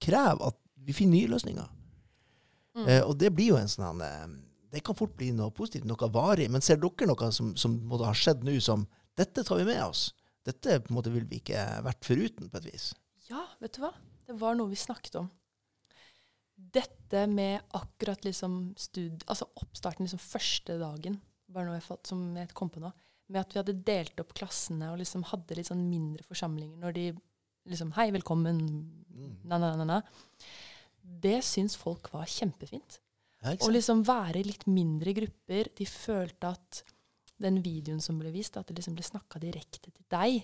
[0.00, 0.56] krever at
[0.86, 1.70] vi finner nye løsninger.
[2.76, 2.84] Mm.
[2.86, 4.26] Eh, og det blir jo en sånn eh,
[4.74, 6.50] Det kan fort bli noe positivt, noe varig.
[6.52, 9.80] Men ser dere noe som, som måtte ha skjedd nå, som Dette tar vi med
[9.86, 10.10] oss.
[10.46, 12.90] Dette på en måte vil vi ikke vært foruten, på et vis.
[13.30, 13.94] Ja, vet du hva?
[14.26, 15.30] Det var noe vi snakket om.
[16.56, 19.24] Dette med akkurat liksom stud...
[19.26, 21.18] Altså oppstarten liksom første dagen,
[21.48, 22.92] bare noe jeg fått, som jeg kom på nå.
[23.32, 26.94] Med at vi hadde delt opp klassene og liksom hadde litt sånn mindre forsamlinger når
[26.94, 27.06] de
[27.66, 28.60] liksom Hei, velkommen.
[29.42, 30.00] Na, na, na, na.
[31.06, 33.00] Det syns folk var kjempefint.
[33.46, 35.68] Å liksom være litt mindre grupper.
[35.78, 36.82] De følte at
[37.38, 40.40] den videoen som ble vist, at det liksom ble snakka direkte til deg.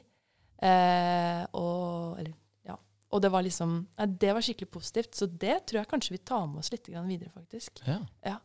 [0.63, 2.35] Eh, og, eller,
[2.69, 2.77] ja.
[3.11, 5.17] og det var liksom ja, Det var skikkelig positivt.
[5.19, 7.83] Så det tror jeg kanskje vi tar med oss litt videre, faktisk.
[7.89, 8.37] Ja.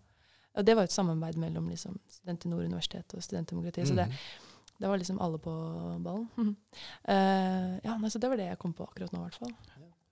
[0.57, 3.91] Og det var jo et samarbeid mellom liksom, Student i Nord universitet og Studentdemokratiet.
[3.91, 4.17] Så det, Mhm.
[4.79, 5.53] det var liksom alle på
[6.01, 6.29] ballen.
[6.35, 6.55] Mhm.
[7.05, 9.53] Eh, ja, nei, så det var det jeg kom på akkurat nå, i hvert fall.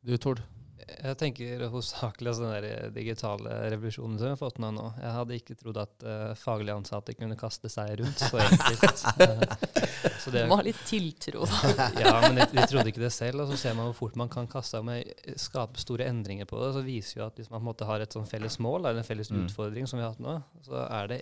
[0.04, 0.44] Du, Tord?
[0.86, 4.70] Jeg tenker hovedsakelig altså den der digitale revolusjonen som vi har fått nå.
[4.76, 4.86] nå.
[5.02, 9.04] Jeg hadde ikke trodd at uh, faglig ansatte kunne kaste seg rundt så enkelt.
[9.24, 9.46] Eh,
[10.22, 11.74] så det, Det var litt tiltro, da.
[12.04, 14.30] ja, men de, de trodde ikke det selv, og så ser man hvor fort man
[14.34, 16.74] kan kaste seg med skape store endringer på det.
[16.78, 19.02] Så viser jo at hvis man på en måte har et sånn felles mål, eller
[19.02, 19.46] en felles Mm.
[19.48, 20.36] utfordring som vi har hatt nå,
[20.68, 21.22] så er det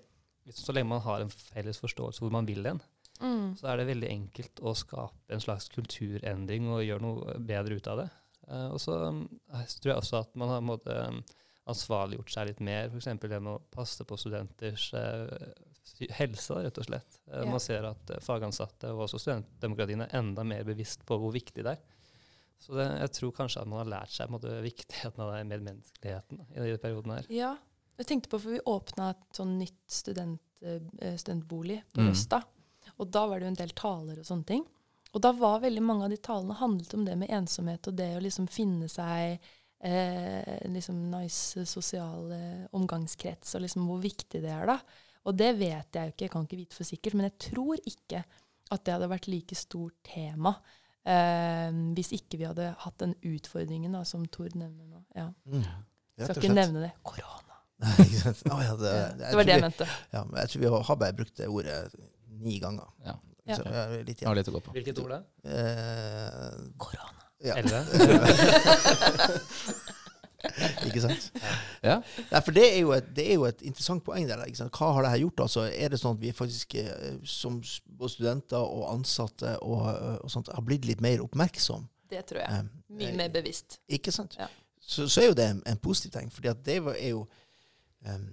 [0.52, 2.82] Så lenge man har en felles forståelse hvor man vil hen,
[3.22, 3.54] Mm.
[3.56, 7.88] så er det veldig enkelt å skape en slags kulturendring og gjøre noe bedre ut
[7.88, 8.10] av det.
[8.48, 11.22] Eh, og så um, tror jeg også at man har måte, um,
[11.72, 13.12] ansvarliggjort seg litt mer, f.eks.
[13.22, 15.52] det med å passe på studenters eh,
[16.18, 17.20] helse, rett og slett.
[17.30, 17.50] Eh, Ja.
[17.50, 21.78] Man ser at fagansatte og også studentdemokratiene er enda mer bevisst på hvor viktig det
[21.78, 21.84] er.
[22.64, 26.44] Så det, jeg tror kanskje at man har lært seg måte, viktigheten av det medmenneskeligheten
[26.48, 27.28] i denne perioden her.
[27.34, 27.54] Ja.
[28.00, 30.40] Jeg tenkte på, for vi åpna et sånn nytt student,
[31.20, 32.16] studentbolig på Mm.
[32.98, 34.64] Og da var det jo en del taler og sånne ting.
[35.14, 38.10] Og da var veldig mange av de talene handlet om det med ensomhet og det
[38.18, 44.54] å liksom finne seg eh, liksom nice sosial eh, omgangskrets, og liksom hvor viktig det
[44.54, 44.80] er, da.
[45.30, 47.84] Og det vet jeg jo ikke, jeg kan ikke vite for sikkert, men jeg tror
[47.84, 48.24] ikke
[48.74, 50.56] at det hadde vært like stort tema
[51.06, 55.04] eh, hvis ikke vi hadde hatt den utfordringen da, som Tord nevner nå.
[55.18, 55.30] Ja.
[55.46, 55.68] Mm.
[56.24, 56.94] Skal ikke nevne det.
[57.06, 57.60] Korona.
[57.84, 59.88] Å, ja, det, det var det jeg mente.
[60.14, 61.78] Ja, jeg tror vi har bare brukt det ordet
[62.44, 62.90] ni ganger.
[63.06, 63.18] Ja.
[63.46, 63.58] Ja.
[63.60, 64.72] Så, ja, litt Har litt å gå på.
[64.76, 65.20] Hvilket ord da?
[65.44, 67.26] Eh, Korona.
[67.44, 67.56] ja.
[70.88, 71.30] Ikke sant?
[71.84, 71.98] Ja.
[72.30, 74.42] Nei, for det er, jo et, det er jo et interessant poeng der.
[74.48, 74.76] Ikke sant?
[74.76, 75.44] Hva har det her gjort?
[75.46, 80.18] Altså, er det sånn at vi faktisk eh, som både studenter og ansatte og, eh,
[80.20, 81.88] og sånt, har blitt litt mer oppmerksom?
[82.12, 82.60] Det tror jeg.
[82.60, 82.64] Eh,
[83.00, 83.80] Mye mer bevisst.
[83.92, 84.36] Ikke sant?
[84.40, 84.50] Ja.
[84.84, 86.32] Så, så er jo det en, en positiv ting.
[86.52, 87.24] at det er jo
[88.04, 88.28] em,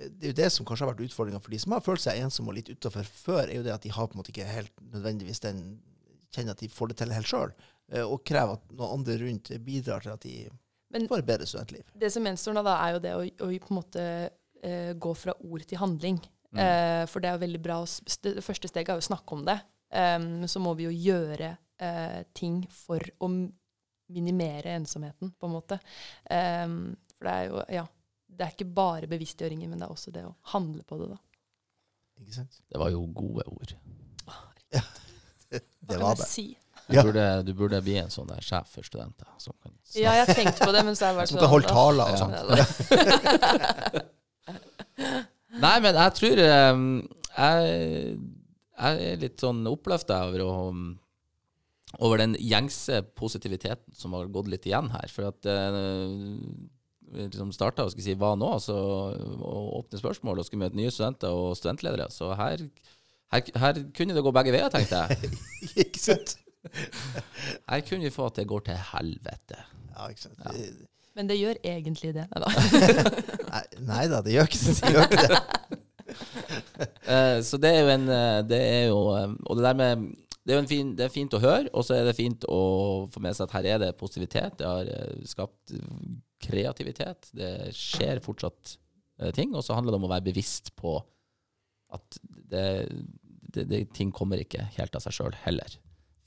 [0.00, 2.22] det er jo det som kanskje har vært utfordringa for de som har følt seg
[2.22, 4.48] ensomme og litt utafor før, er jo det at de har på en måte ikke
[4.48, 5.60] helt nødvendigvis den
[6.32, 7.52] kjenner at de får det til helt sjøl,
[8.06, 10.34] og krever at noen andre rundt bidrar til at de
[10.94, 11.88] Men får et bedre studentliv.
[12.00, 15.14] det som gjenstår nå, da, er jo det å, å på en måte uh, gå
[15.18, 16.20] fra ord til handling.
[16.50, 16.60] Mm.
[16.60, 17.80] Uh, for det er jo veldig bra.
[18.26, 19.58] Det første steget er jo å snakke om det.
[19.90, 23.30] Um, så må vi jo gjøre uh, ting for å
[24.10, 25.78] minimere ensomheten, på en måte.
[26.30, 27.86] Um, for det er jo Ja.
[28.30, 31.18] Det er ikke bare bevisstgjøringen, men det er også det å handle på det, da.
[32.20, 32.60] Ikke sant?
[32.70, 33.74] Det var jo gode ord.
[35.50, 36.26] Det Hva kan var jeg det.
[36.30, 36.44] si?
[36.90, 37.02] Du, Ja.
[37.06, 39.26] burde, du burde bli en sånn der sjef for studenter.
[39.42, 40.00] Som kan snakke.
[40.02, 42.04] Ja, jeg tenkte på det, men så har jeg vært Som kan holde «Åh, taler
[42.04, 42.18] og Ja.
[42.20, 42.34] sånn.
[42.58, 44.02] ja.
[45.60, 46.84] Nei, men jeg tror um,
[47.34, 47.56] jeg,
[48.80, 50.96] jeg er litt sånn oppløfta over, å-
[52.06, 55.08] over den gjengse positiviteten som har gått litt igjen her.
[55.10, 55.50] For at vi
[57.14, 58.76] liksom starta og skulle si hva nå, altså,
[59.38, 62.10] og åpne spørsmål og skulle møte nye studenter og studentledere.
[62.14, 62.62] Så her,
[63.34, 65.34] her, her kunne det gå begge veier, tenkte jeg.
[65.86, 66.36] Ikke sant?
[66.60, 69.62] Her kunne vi få at det går til helvete.
[69.94, 70.40] Ja, ikke sant.
[70.44, 70.50] Ja.
[71.16, 72.26] Men det gjør egentlig det.
[72.32, 72.50] Da.
[73.50, 74.74] Nei, nei da, det gjør ikke det.
[74.80, 75.40] det, gjør ikke det.
[76.80, 80.08] Eh, så det er jo en eh, Det er jo eh, Og det der med
[80.42, 82.46] det er jo en fin, det er fint å høre, og så er det fint
[82.48, 82.60] å
[83.12, 84.56] få med seg at her er det positivitet.
[84.58, 84.88] Det har
[85.28, 85.74] skapt
[86.42, 87.30] kreativitet.
[87.36, 88.76] Det skjer fortsatt
[89.20, 89.54] eh, ting.
[89.54, 90.98] Og så handler det om å være bevisst på
[91.90, 92.66] at det,
[93.50, 95.78] det, det, ting kommer ikke helt av seg sjøl heller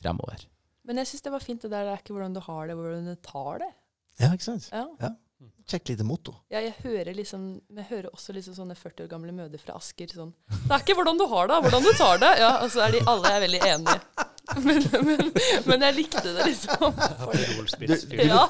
[0.04, 0.48] fremover.
[0.84, 1.88] Men jeg syns det var fint det der.
[1.88, 3.72] Det er ikke hvordan du har det, hvordan du tar det.
[4.20, 4.68] Ja, ikke sant?
[4.74, 5.14] Ja.
[5.68, 6.36] Kjekt lite motto.
[6.52, 10.12] Ja, jeg hører liksom Jeg hører også liksom sånne 40 år gamle mødre fra Asker
[10.12, 12.30] sånn Det er ikke hvordan du har det, hvordan du tar det.
[12.40, 14.28] Ja, Og så er de alle er veldig enige.
[14.68, 15.30] Men, men,
[15.66, 16.98] men jeg likte det, liksom.
[17.80, 18.42] Du, Du- Ja.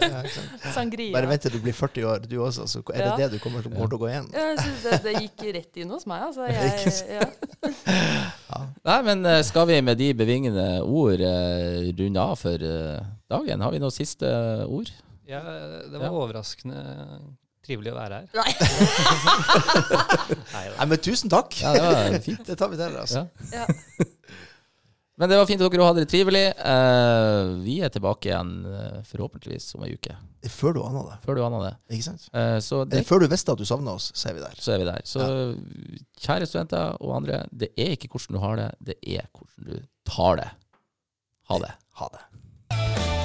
[0.76, 1.10] Sangria.
[1.16, 3.16] Bare vent til du blir 40 år, du også, så er det Ja.
[3.24, 4.28] det du kommer til, å gå igjen.
[4.30, 6.46] Det, det gikk rett inn hos meg, altså.
[6.46, 7.26] Jeg, ja.
[8.86, 13.02] Nei, men eh, skal vi med de bevingende ord eh, runde av for eh,
[13.34, 13.66] dagen?
[13.66, 14.30] Har vi noen siste
[14.70, 14.94] ord?
[15.26, 15.42] Ja,
[15.90, 16.14] det var Ja.
[16.14, 16.78] overraskende
[17.64, 18.26] trivelig å være her.
[18.38, 18.50] Nei.
[20.54, 20.64] Nei.
[20.78, 21.54] Nei, men tusen takk.
[21.62, 22.42] Ja, det var fint.
[22.46, 23.26] Det tar vi til, altså.
[23.50, 23.64] Ja.
[25.14, 25.20] Ja.
[25.20, 26.44] Men det var fint at dere hadde det trivelig.
[26.58, 30.16] Uh, vi er tilbake igjen eh, forhåpentligvis om ei uke.
[30.50, 31.18] Før du aner det.
[31.22, 31.72] Før du aner det.
[31.94, 32.26] Ikke sant?
[32.34, 34.58] Uh, så, det Eller før du visste at du savna oss, så er vi der.
[34.58, 35.06] så er vi der.
[35.06, 35.28] Så
[36.26, 39.86] kjære studenter og andre, det er ikke hvordan du har det, det er hvordan du
[40.10, 40.50] tar det.
[41.52, 41.76] Ha det.
[42.00, 43.23] Ha det.